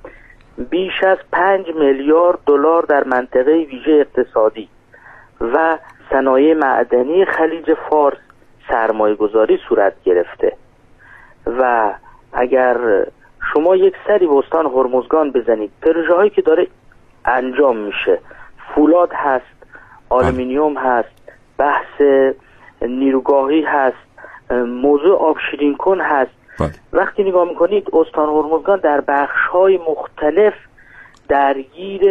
[0.70, 4.68] بیش از پنج میلیارد دلار در منطقه ویژه اقتصادی
[5.40, 5.78] و
[6.10, 8.18] صنایع معدنی خلیج فارس
[8.68, 10.56] سرمایه گذاری صورت گرفته
[11.46, 11.92] و
[12.32, 13.06] اگر
[13.52, 16.66] شما یک سری به استان هرمزگان بزنید پروژه هایی که داره
[17.24, 18.18] انجام میشه
[18.74, 19.44] فولاد هست
[20.08, 21.08] آلومینیوم هست
[21.60, 22.26] بحث
[22.82, 24.10] نیروگاهی هست
[24.66, 26.72] موضوع آب شیرین کن هست بله.
[26.92, 30.52] وقتی نگاه می‌کنید استان هرمزگان در بخش های مختلف
[31.28, 32.02] درگیر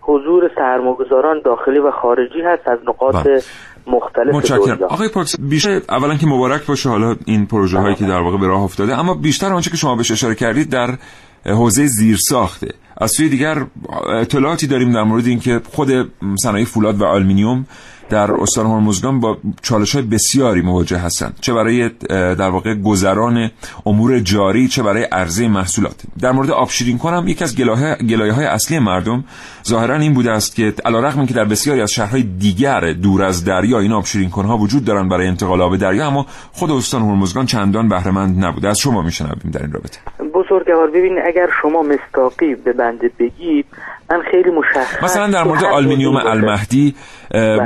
[0.00, 3.42] حضور سرمایه‌گذاران داخلی و خارجی هست از نقاط بله.
[3.86, 8.20] مختلف متشکرم آقای پارکس بیشتر اولا که مبارک باشه حالا این پروژه هایی که در
[8.20, 10.88] واقع به راه افتاده اما بیشتر آنچه که شما بهش اشاره کردید در
[11.46, 12.68] حوزه زیر ساخته
[13.00, 13.54] از سوی دیگر
[14.20, 15.88] اطلاعاتی داریم در مورد اینکه خود
[16.42, 17.66] صنایع فولاد و آلومینیوم
[18.10, 21.38] در استان هرمزگان با چالش های بسیاری مواجه هستند.
[21.40, 23.50] چه برای در واقع گذران
[23.86, 25.94] امور جاری چه برای عرضه محصولات.
[26.20, 29.24] در مورد آب شیرین کنم یکی از گلایه های اصلی مردم
[29.68, 33.78] ظاهرا این بوده است که علیرغم اینکه در بسیاری از شهرهای دیگر دور از دریا
[33.78, 37.88] این آب شیرین کنها وجود دارند برای انتقال آب دریا اما خود استان هرمزگان چندان
[37.88, 38.68] بهره مند نبوده.
[38.68, 39.98] از شما میشنویم در این رابطه.
[40.50, 43.66] بزرگوار ببینید اگر شما مصداقی به بنده بگید
[44.10, 46.94] من خیلی مشخص مثلا در مورد آلومینیوم المهدی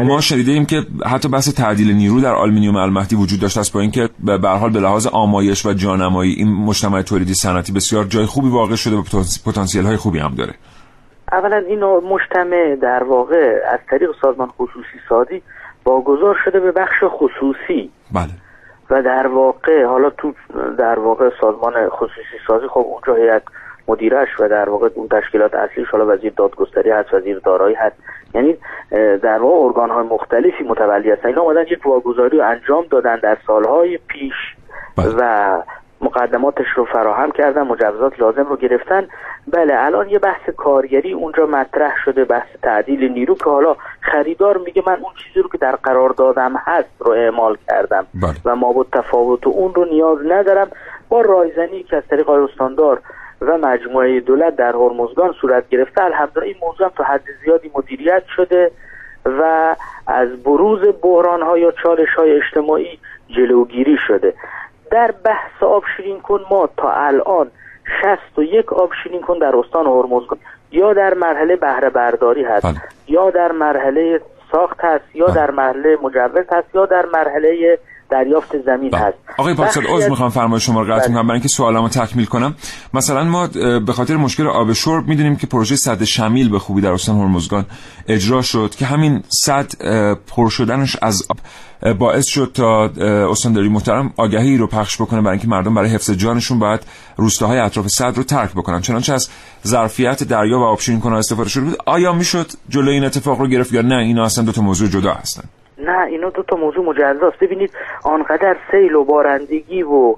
[0.06, 3.80] ما شنیده ایم که حتی بحث تعدیل نیرو در آلومینیوم المهدی وجود داشته است با
[3.80, 8.26] اینکه به هر حال به لحاظ آمایش و جانمایی این مجتمع تولیدی صنعتی بسیار جای
[8.26, 9.02] خوبی واقع شده و
[9.46, 10.54] پتانسیل های خوبی هم داره.
[11.32, 15.42] اولا این مجتمع در واقع از طریق سازمان خصوصی سازی
[15.84, 17.90] واگذار شده به بخش خصوصی.
[18.12, 18.30] بله.
[18.90, 20.32] و در واقع حالا تو
[20.78, 23.42] در واقع سازمان خصوصی سازی خب اونجا هیئت
[23.88, 27.96] مدیرش و در واقع اون تشکیلات اصلیش حالا وزیر دادگستری هست وزیر دارایی هست
[28.34, 28.56] یعنی
[29.22, 33.98] در واقع ارگان های مختلفی متولی هستن اینا اومدن یک واگذاری انجام دادن در سالهای
[34.08, 34.34] پیش
[34.96, 35.14] بله.
[35.18, 35.62] و
[36.02, 39.08] مقدماتش رو فراهم کردن مجوزات لازم رو گرفتن.
[39.52, 44.82] بله الان یه بحث کارگری اونجا مطرح شده بحث تعدیل نیرو که حالا خریدار میگه
[44.86, 48.34] من اون چیزی رو که در قرار دادم هست رو اعمال کردم بله.
[48.44, 50.68] و ما با تفاوت اون رو نیاز ندارم.
[51.08, 53.00] با رایزنی که از طریق استاندار
[53.40, 58.70] و مجموعه دولت در هرمزگان صورت گرفته الحمدلله این موضوع تا حد زیادی مدیریت شده
[59.26, 64.34] و از بروز بحران ها یا چالش های اجتماعی جلوگیری شده.
[64.92, 67.50] در بحث آب شیرین کن ما تا الان
[68.02, 70.38] 61 آب شیرین کن در استان هرمزگان
[70.70, 72.80] یا در مرحله بهره برداری هست بله.
[73.08, 74.20] یا در مرحله
[74.52, 75.34] ساخت هست یا بله.
[75.34, 77.78] در مرحله مجوز هست یا در مرحله
[78.12, 79.00] دریافت زمین بله.
[79.00, 79.14] هست.
[79.38, 81.08] آقای بخشی عذر می‌خوام فرمایش شما رو قطع بله.
[81.08, 81.22] می‌کنم.
[81.22, 82.54] برای اینکه سوالمو تکمیل کنم.
[82.94, 83.46] مثلا ما
[83.86, 87.66] به خاطر مشکل آب شرب می‌دونیم که پروژه سد شمیل به خوبی در استان هرمزگان
[88.08, 89.72] اجرا شد که همین سد
[90.26, 91.36] پر شدنش از آب
[91.98, 92.84] باعث شد تا
[93.30, 96.80] استانداری محترم آگهی رو پخش بکنه برای اینکه مردم برای حفظ جانشون باید
[97.16, 98.80] روستاهای اطراف سد رو ترک بکنن.
[98.80, 99.28] چنانچه از
[99.66, 101.76] ظرفیت دریا و آبشیرین کنها استفاده شده بود.
[101.86, 105.12] آیا می‌شد جلوی این اتفاق رو گرفت یا نه؟ اینا اصلا دو تا موضوع جدا
[105.12, 105.42] هستن.
[105.84, 107.38] نه اینا دو تا موضوع مجزاست.
[107.38, 107.70] ببینید
[108.04, 110.14] آنقدر سیل و بارندگی و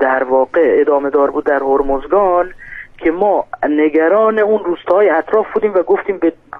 [0.00, 2.50] در واقع ادامه دار بود در هرمزگان
[2.98, 6.18] که ما نگران اون روستاهای اطراف بودیم و گفتیم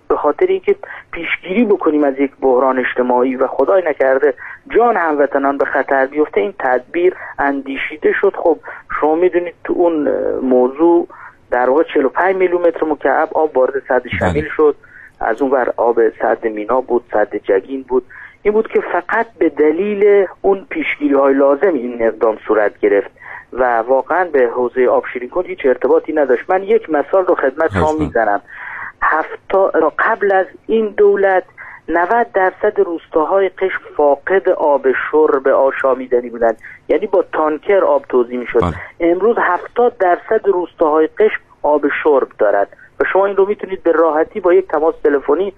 [0.09, 0.77] به خاطر اینکه
[1.13, 4.35] پیشگیری بکنیم از یک بحران اجتماعی و خدای نکرده
[4.77, 8.35] جان هموطنان به خطر بیفته این تدبیر اندیشیده شد.
[8.37, 8.59] خب
[9.01, 10.09] شما می‌دونید تو اون
[10.43, 11.09] موضوع
[11.51, 14.77] در واقع 45 میلیمتر مکعب آب وارد سد شمیل شد.
[15.21, 18.05] از اون ور آب سد مینا بود سد جگین بود.
[18.43, 23.11] این بود که فقط به دلیل اون پیشگیری های لازم این اقدام صورت گرفت
[23.53, 26.51] و واقعا به حوزه آب شیرین هیچ ارتباطی نداشت.
[26.51, 28.41] من یک مثال رو خدمت شما می‌زنم.
[29.03, 31.45] هفتا قبل از این دولت
[31.89, 36.59] 90 درصد روستاهای قشم فاقد آب شرب آشامیدنی بودند.
[36.89, 38.61] یعنی با تانکر آب توضیح می‌شد.
[38.61, 38.75] بله.
[39.01, 42.77] امروز 70 درصد روستاهای قشم آب شرب دارد.
[43.01, 45.53] و شما این رو می‌تونید به راحتی با یک تماس تلفنی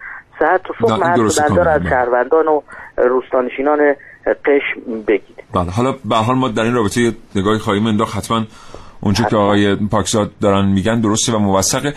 [0.80, 1.82] محل درسته بندر از.
[1.82, 2.60] شهروندان و
[2.96, 3.78] روستانشینان
[4.26, 8.44] قشم بگید بله حالا به هر حال ما در این رابطه نگاهی خواهیم انداخت حتما
[9.00, 11.94] اونچه که آقای پاکزاد دارن میگن درسته و موثقه.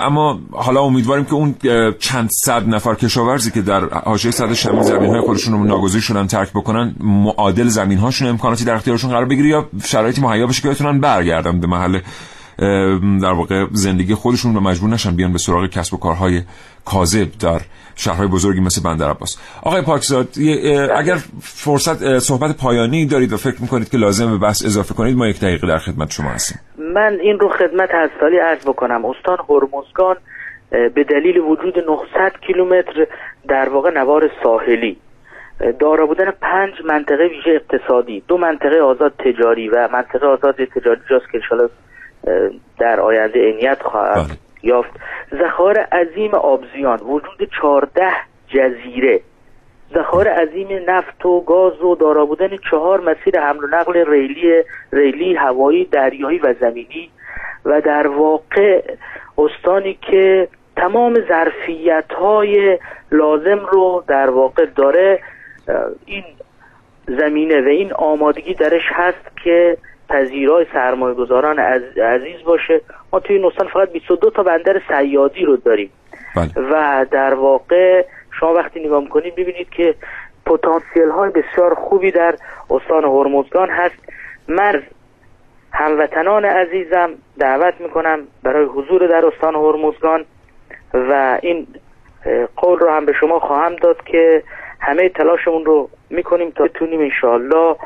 [0.00, 1.54] اما حالا امیدواریم که اون
[1.98, 6.26] چند صد نفر کشاورزی که در حاشیه صد شمین زمین های خودشون رو ناگزیر شدن
[6.26, 10.68] ترک بکنن معادل زمین هاشون امکاناتی در اختیارشون قرار بگیره یا شرایطی مهیا بشه که
[10.68, 12.00] بتونن برگردن به محل
[13.22, 16.42] در واقع زندگی خودشون و مجبور نشن بیان به سراغ کسب و کارهای
[16.84, 17.60] کاذب در
[17.96, 19.38] شهرهای بزرگی مثل بندر عباس.
[19.62, 20.28] آقای پاکزاد
[20.96, 25.26] اگر فرصت صحبت پایانی دارید و فکر می‌کنید که لازم به بحث اضافه کنید ما
[25.26, 26.60] یک دقیقه در خدمت شما هستیم.
[26.94, 29.04] من این رو خدمت هستالی عرض بکنم.
[29.04, 30.16] استان هرمزگان
[30.70, 33.06] به دلیل وجود 900 کیلومتر
[33.48, 34.96] در واقع نوار ساحلی
[35.80, 41.32] دارا بودن پنج منطقه ویژه اقتصادی دو منطقه آزاد تجاری و منطقه آزاد تجاری جاست
[41.32, 41.40] که
[42.78, 44.26] در آینده عینیت خواهد
[44.62, 44.90] یافت.
[45.34, 48.10] ذخایر عظیم آبزیان وجود 14
[48.48, 49.20] جزیره.
[49.94, 54.62] ذخایر عظیم نفت و گاز و دارا بودن چهار مسیر حمل و نقل ریلی
[54.92, 57.10] ریلی هوایی دریایی و زمینی.
[57.64, 58.82] و در واقع
[59.38, 62.78] استانی که تمام ظرفیت های
[63.12, 65.20] لازم رو در واقع داره
[66.06, 66.24] این
[67.06, 69.76] زمینه و این آمادگی درش هست که
[70.08, 72.80] پذیرای سرمایه گذاران عز- عزیز باشه.
[73.12, 75.90] ما توی این استان فقط 22 تا بندر سیادی رو داریم.
[76.56, 78.04] و در واقع
[78.40, 79.94] شما وقتی نگاه می‌کنید ببینید که
[80.46, 82.34] پتانسیل های بسیار خوبی در
[82.70, 83.94] استان هرمزگان هست.
[84.48, 84.82] من
[85.72, 90.24] هموطنان عزیزم دعوت می‌کنم برای حضور در استان هرمزگان
[90.94, 91.66] و این
[92.56, 94.42] قول رو هم به شما خواهم داد که
[94.80, 97.76] همه تلاشمون رو می‌کنیم تا بتونیم انشاءالله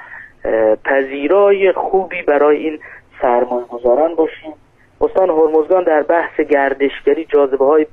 [0.84, 2.78] پذیرای خوبی برای این
[3.22, 4.52] سرمایه گذاران باشیم.
[5.00, 7.86] استان هرمزگان در بحث گردشگری جاذبه های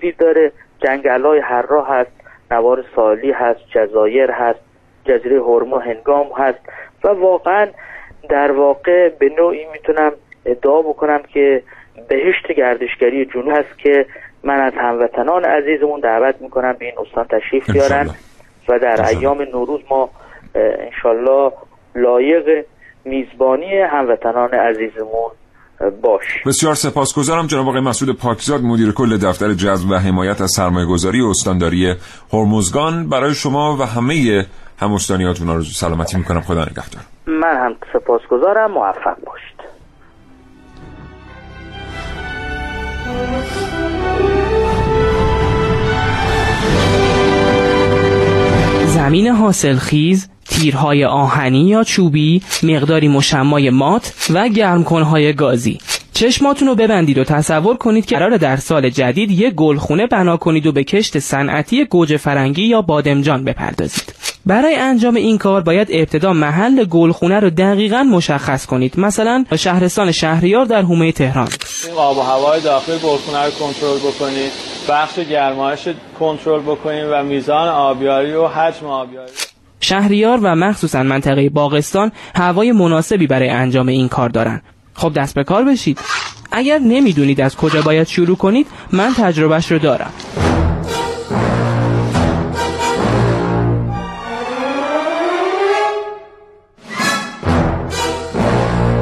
[0.00, 0.52] بی داره.
[0.84, 2.10] جنگل های هر هست
[2.50, 4.60] نوار سالی هست جزایر هست
[5.04, 6.58] جزیره هرمو هنگام هست.
[7.04, 7.66] و واقعا
[8.28, 10.12] در واقع به نوعی می‌تونم
[10.46, 11.62] ادعا بکنم که
[12.08, 14.06] بهشت گردشگری جنوب هست که
[14.42, 18.10] من از هموطنان عزیزمون دعوت می‌کنم به این استان تشریف بیارن
[18.68, 20.10] و در ایام نوروز ما
[20.54, 21.52] انشالله
[21.94, 22.64] لایق
[23.04, 25.30] میزبانی هموطنان عزیزمون
[26.02, 30.86] باشیم بسیار سپاسگزارم جناب آقای مسعود پاکزاد مدیر کل دفتر جذب و حمایت از سرمایه
[30.86, 31.94] گذاری استانداری
[32.32, 33.08] هرمزگان.
[33.08, 34.46] برای شما و همه
[34.80, 36.40] هموستانیاتون آرزو سلامتی می‌کنم.
[36.40, 37.02] خدا نگهدار.
[37.26, 38.70] من هم سپاسگزارم.
[38.70, 39.57] موفق باشید.
[49.08, 55.78] زمین حاصلخیز تیرهای آهنی یا چوبی مقداری مشمای مات و گرمکنهای گازی.
[56.14, 60.66] چشماتون رو ببندید و تصور کنید که قرار در سال جدید یک گلخونه بنا کنید
[60.66, 64.14] و به کشت صنعتی گوجه فرنگی یا بادمجان بپردازید.
[64.46, 69.00] برای انجام این کار باید ابتدا محل گلخونه رو دقیقا مشخص کنید.
[69.00, 71.48] مثلا شهرستان شهریار در حومه تهران.
[71.96, 74.77] آب و هوای داخل گلخونه رو کنترل بکنید.
[74.88, 75.88] بخش گرمایش
[76.20, 79.32] کنترل بکنید و میزان آبیاری و حجم آبیاری.
[79.80, 84.62] شهریار و مخصوصا منطقه باغستان هوای مناسبی برای انجام این کار دارن.
[84.94, 85.98] خب دست به کار بشید.
[86.52, 90.12] اگر نمی‌دونید از کجا باید شروع کنید من تجربهش رو دارم.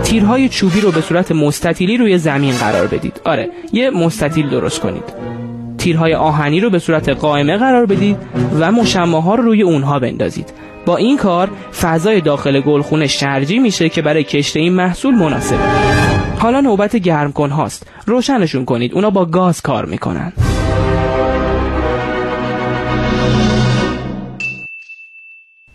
[0.05, 3.21] تیرهای چوبی رو به صورت مستطیلی روی زمین قرار بدید.
[3.25, 5.36] آره یه مستطیل درست کنید.
[5.79, 8.17] تیرهای آهنی رو به صورت قائمه قرار بدید
[8.61, 10.53] و مشماها رو روی اونها بندازید.
[10.87, 11.51] با این کار
[11.81, 15.59] فضای داخل گلخونه شرجی میشه که برای کشت این محصول مناسبه
[16.39, 17.87] حالا نوبت گرم کن هاست.
[18.07, 18.95] روشنشون کنید.
[18.95, 20.33] اونا با گاز کار می‌کنن.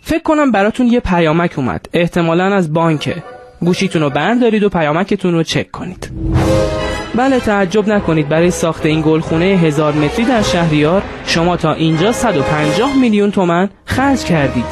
[0.00, 1.88] فکر کنم براتون یه پیامک اومد.
[1.92, 3.22] احتمالا از بانکه.
[3.60, 6.10] گوشیتون رو بردارید و پیامکتون رو چک کنید.
[7.14, 8.28] بله تعجب نکنید.
[8.28, 14.24] برای ساخت این گلخونه هزار متری در شهریار شما تا اینجا 150 میلیون تومن خرج
[14.24, 14.64] کردید.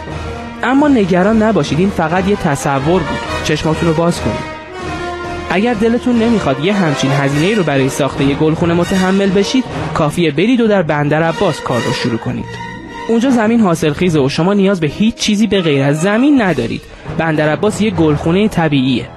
[0.62, 3.18] اما نگران نباشید این فقط یه تصور بود.
[3.44, 4.60] چشماتون رو باز کنید.
[5.50, 9.64] اگر دلتون نمی‌خواد یه همچین هزینه رو برای ساخته یه گلخونه متحمل بشید
[9.94, 12.70] کافیه برید و در بندر عباس کار رو شروع کنید.
[13.08, 16.82] اونجا زمین حاصل خیزه و شما نیاز به هیچ چیزی به غیر از زمین ندارید.
[17.18, 19.08] بندر عباس یه گلخونه طبیعیه.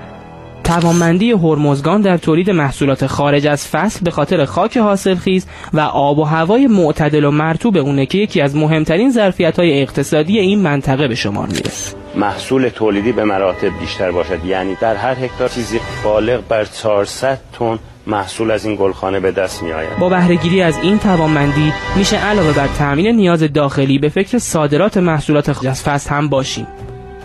[0.64, 6.24] توانمندی هرمزگان در تولید محصولات خارج از فصل به خاطر خاک حاصلخیز و آب و
[6.24, 11.16] هوای معتدل و مرطوب اونه که یکی از مهمترین ظرفیت های اقتصادی این منطقه به
[11.16, 11.72] شمار میره
[12.16, 14.46] محصول تولیدی به مراتب بیشتر باشد.
[14.46, 19.64] یعنی در هر هکتار چیزی بالغ بر 400 تن محصول از این گلخانه به دست
[19.64, 19.98] می آید.
[20.00, 25.52] با بهرهگیری از این توانمندی میشه علاوه بر تامین نیاز داخلی به فکر صادرات محصولات
[25.52, 26.68] خارج از فصل هم باشیم.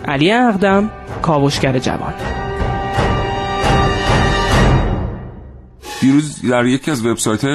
[0.07, 2.13] علی اقدم کاوشگر جوان.
[6.01, 7.45] دیروز در یکی از وبسایت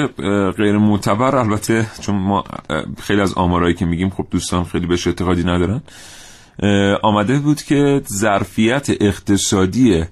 [0.57, 2.43] غیر معتبر البته چون ما
[3.01, 5.81] خیلی از آمارایی که میگیم خب دوستان خیلی بهش اعتقادی ندارن
[7.03, 10.03] آمده بود که ظرفیت اقتصادی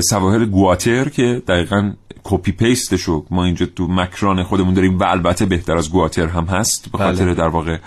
[0.00, 1.92] سواحل گواتر که دقیقا
[2.24, 6.92] کپی پیستشو ما اینجا تو مکران خودمون داریم و البته بهتر از گواتر هم هست
[6.92, 7.34] به خاطر بله.
[7.34, 7.78] در واقع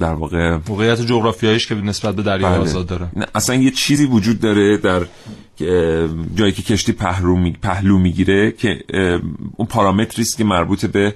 [0.00, 2.60] در واقع موقعیت جغرافیاییش که نسبت به دریای بله.
[2.60, 5.02] آزاد داره اصلا یه چیزی وجود داره در
[6.34, 7.52] جایی که کشتی پهلو, می...
[7.62, 8.80] پهلو می‌گیره که
[9.56, 11.14] اون پارامتری است که مربوط به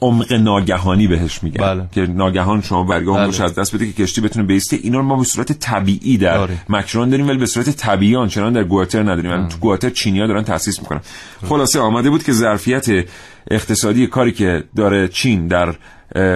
[0.00, 1.88] عمق ناگهانی بهش میگن بله.
[1.92, 3.42] که ناگهان شما برگاه بله.
[3.42, 6.58] از دست بده که کشتی بتونه بیسته اینا رو ما به صورت طبیعی در داره.
[6.68, 10.42] مکرون داریم ولی به صورت طبیعی آنچنان در گواتر نداریم یعنی تو گواتر چینیا دارن
[10.42, 11.00] تاسیس می‌کنن
[11.48, 12.86] خلاصه آمده بود که ظرفیت
[13.50, 15.74] اقتصادی کاری که داره چین در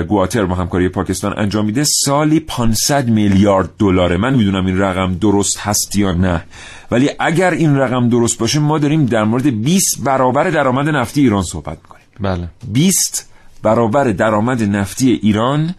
[0.08, 1.84] گواتر با همکاری پاکستان انجام میده.
[1.84, 4.16] سالی 500 میلیارد دلاره.
[4.16, 6.44] من می‌دونم این رقم درست هست یا نه.
[6.90, 11.42] ولی اگر این رقم درست باشه ما داریم در مورد 20 برابر درآمد نفتی ایران
[11.42, 12.04] صحبت می‌کنیم.
[12.20, 12.48] بله.
[12.72, 15.74] 20 برابر درآمد نفتی ایران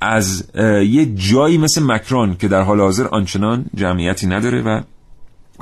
[0.00, 0.44] از
[0.82, 4.80] یه جایی مثل مکران که در حال حاضر آنچنان جمعیتی نداره و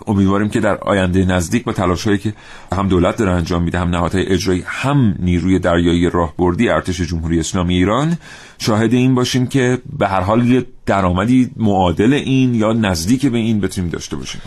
[0.07, 2.35] امیدواریم که در آینده نزدیک با تلاشهایی که
[2.73, 7.75] هم دولت داره انجام میده هم نهادهای اجرایی هم نیروی دریایی راهبردی ارتش جمهوری اسلامی
[7.75, 8.17] ایران
[8.59, 13.91] شاهد این باشیم که به هر حال درآمدی معادل این یا نزدیک به این بتونیم
[13.91, 14.41] داشته باشیم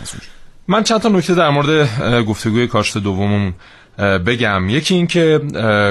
[0.68, 1.88] من چند تا نکته در مورد
[2.24, 3.54] گفتگوی کاشت دوممون
[4.26, 4.68] بگم.
[4.68, 5.40] یکی این که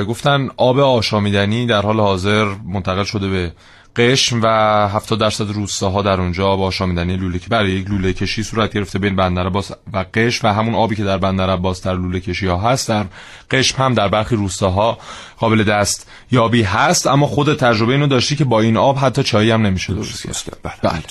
[0.07, 3.51] گفتن آب آشامیدنی در حال حاضر منتقل شده به
[3.99, 4.47] قشم و
[4.87, 8.99] 70 درصد روستاها در اونجا با آشامیدنی لوله که برای یک لوله کشی صورت گرفته
[8.99, 12.47] بین بندر عباس و قشم و همون آبی که در بندر عباس در لوله کشی
[12.47, 13.05] ها هست در
[13.51, 14.97] قشم هم در برخی روستاها
[15.39, 19.51] قابل دست یابی هست اما خود تجربه اینو داشتی که با این آب حتی چایی
[19.51, 20.57] هم نمیشه درست کرد.
[20.63, 21.01] بله, بله.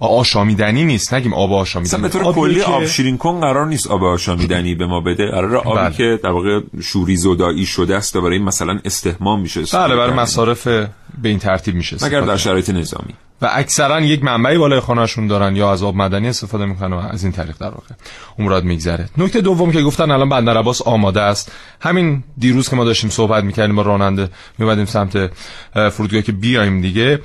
[0.00, 2.02] آشامیدنی نیست نگیم آب آشامیدنی.
[2.02, 5.30] به طور کلی آب شیرین کن قرار نیست آب آشامیدنی به ما بده.
[5.30, 5.94] قرار آبی بله.
[5.94, 9.60] که در واقع شوری زدایی شده است برای مثلا استحمام میشه.
[9.72, 10.68] بله برای مصارف
[11.22, 13.14] به این ترتیب میشه مگر در شرایط نظامی.
[13.42, 17.24] و اکثرا یک منبعی بالای خانهشون دارن یا از آب مدنی استفاده می‌کنن و از
[17.24, 17.94] این طریق در واقع
[18.38, 19.08] امورات میگذره.
[19.18, 21.52] نکته دوم که گفتن الان بندر عباس آماده است.
[21.80, 25.30] همین دیروز که ما داشتیم صحبت می‌کردیم با راننده میبادیم سمت
[25.92, 27.20] فرودگاه که بیایم دیگه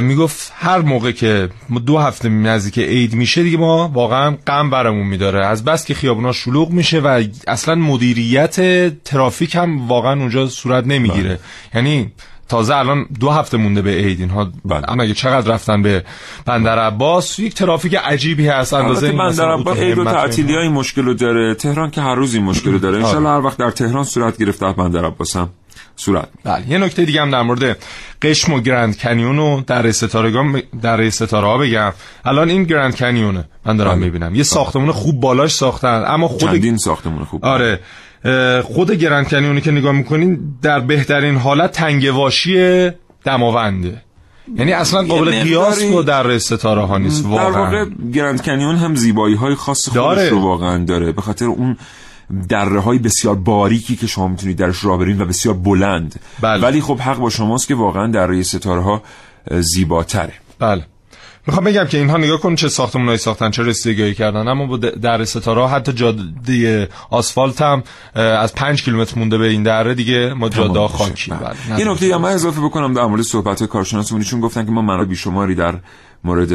[0.00, 1.48] می‌گفت هر موقع که
[1.86, 5.46] دو هفته نزدیک عید میشه دیگه ما واقعا غم برمون میداره.
[5.46, 8.56] از بس که خیابونا شلوغ میشه و اصلا مدیریت
[9.04, 11.28] ترافیک هم واقعا اونجا صورت نمی‌گیره.
[11.28, 11.38] بله.
[11.74, 12.12] یعنی
[12.48, 14.48] تازه الان دو هفته مونده به عید اینها.
[14.64, 14.90] بله.
[14.90, 16.04] اما اگه چقدر رفتن به
[16.44, 18.74] بندر عباس یک ترافیک عجیبی هست.
[18.74, 21.54] اندازه این بندر عباس عید و تعطیلی های مشکل داره.
[21.54, 23.06] تهران که هر روز این مشکل داره.
[23.08, 25.48] ان هر وقت در تهران صورت گرفته بندر عباس هم
[25.96, 26.70] صورت بله.
[26.70, 27.78] یه نکته دیگه هم در مورد
[28.22, 31.92] قشم و گرند کنیون و در ستارگان در ستاره ها بگم.
[32.24, 33.44] الان این گرند کنیونه.
[33.66, 34.04] من دارم بله.
[34.04, 34.26] می‌بینم.
[34.26, 34.42] یه بله.
[34.42, 36.04] ساختمون خوب بالاش ساختن.
[36.06, 37.44] اما خود چندین ساختمون خوب.
[37.44, 37.80] آره.
[38.64, 42.90] خود گرند کنیونی که نگاه می‌کنین در بهترین حالت تنگواشی
[43.24, 44.02] دماونده
[44.56, 47.50] یعنی اصلا قابل قیاس با در ستاره ها نیست واقعا.
[47.50, 51.12] در واقع گرند کنیون هم زیبایی های خاص خودش رو واقعا داره.
[51.12, 51.76] به خاطر اون
[52.48, 56.20] دره های بسیار باریکی که شما می‌تونید درش راه برین و بسیار بلند.
[56.40, 56.62] بله.
[56.62, 59.02] ولی خب حق با شماست که واقعا دره ستاره ها
[59.50, 60.32] زیباتره.
[60.58, 60.86] بله.
[61.46, 64.48] می‌خوام بگم که اینها نگاه کن چه ساختمونایی ساختن چه رسیدگی کردن.
[64.48, 67.82] اما با در ستاره حتی جاده آسفالت هم
[68.14, 71.30] از پنج کیلومتر مونده به این دره دیگه ما جاده خاکی.
[71.30, 71.80] بله.
[71.80, 74.22] یه نکته من اضافه بکنم در مورد صحبت کارشناسمون.
[74.22, 75.74] چون گفتن که ما منابع بیشماری در
[76.24, 76.52] مورد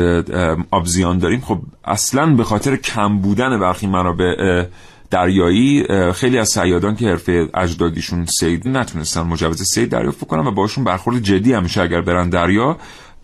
[0.72, 1.42] آبزیان داریم.
[1.42, 4.66] خب اصلا به خاطر کم بودن برخی منابع
[5.12, 10.84] دریایی خیلی از سیادان که حرفه اجدادیشون سید نتونستن مجوز سید دریافت کنن و باشون
[10.84, 12.78] برخورد جدی همیشه اگر برن دریا.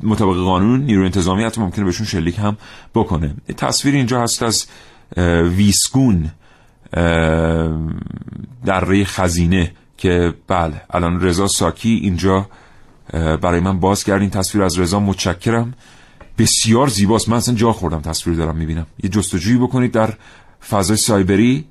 [0.04, 2.58] مطابق قانون نیرو انتظامی حتی ممکنه بهشون شلیک هم
[2.96, 3.36] بکنه.
[3.58, 4.68] تصویر اینجا هست از
[5.58, 6.32] ویسکون
[8.66, 12.50] در ری خزینه که بله الان رضا ساکی اینجا
[13.14, 15.00] برای من باز کرد این تصویر از رضا.
[15.00, 15.74] متشکرم.
[16.38, 17.30] بسیار زیباست.
[17.30, 18.86] من اصلا جا خوردم تصویر دارم می‌بینم.
[19.04, 20.14] یه جستجویی بکنید در
[20.70, 21.66] فضای سایبری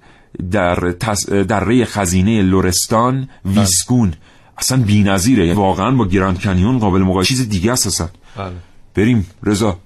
[0.51, 1.31] در تس...
[1.31, 4.15] دره خزینه لورستان ویسکون.
[4.59, 5.55] اصلا بی‌نظیره.
[5.55, 8.09] واقعا با گراند کنیون قابل مقایسه چیز دیگه است اصلا.
[8.37, 8.53] بله.
[8.95, 9.79] بریم رضا.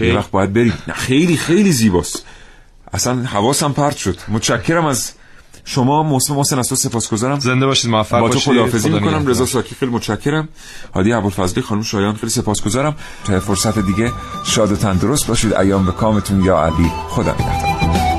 [0.00, 0.72] یه وقت باید بریم.
[0.88, 2.24] نه خیلی خیلی زیباست.
[2.92, 4.18] اصلا حواسم پرت شد.
[4.28, 5.12] متشکرم از
[5.64, 7.40] شما موسم محسن از تو سپاسگزارم.
[7.40, 8.52] زنده باشید موفق با تو باشید.
[8.52, 9.26] خداحافظی خدا می‌کنم.
[9.26, 10.48] رضا ساکی خیلی متشکرم.
[10.94, 12.96] هادی ابوالفضلی خانم شایان خیلی سپاسگزارم.
[13.24, 14.12] تا فرصت دیگه
[14.44, 15.54] شاد و تندرست باشید.
[15.54, 16.92] ایام به کامتون یا علی.
[17.08, 18.13] خدا نگهدار.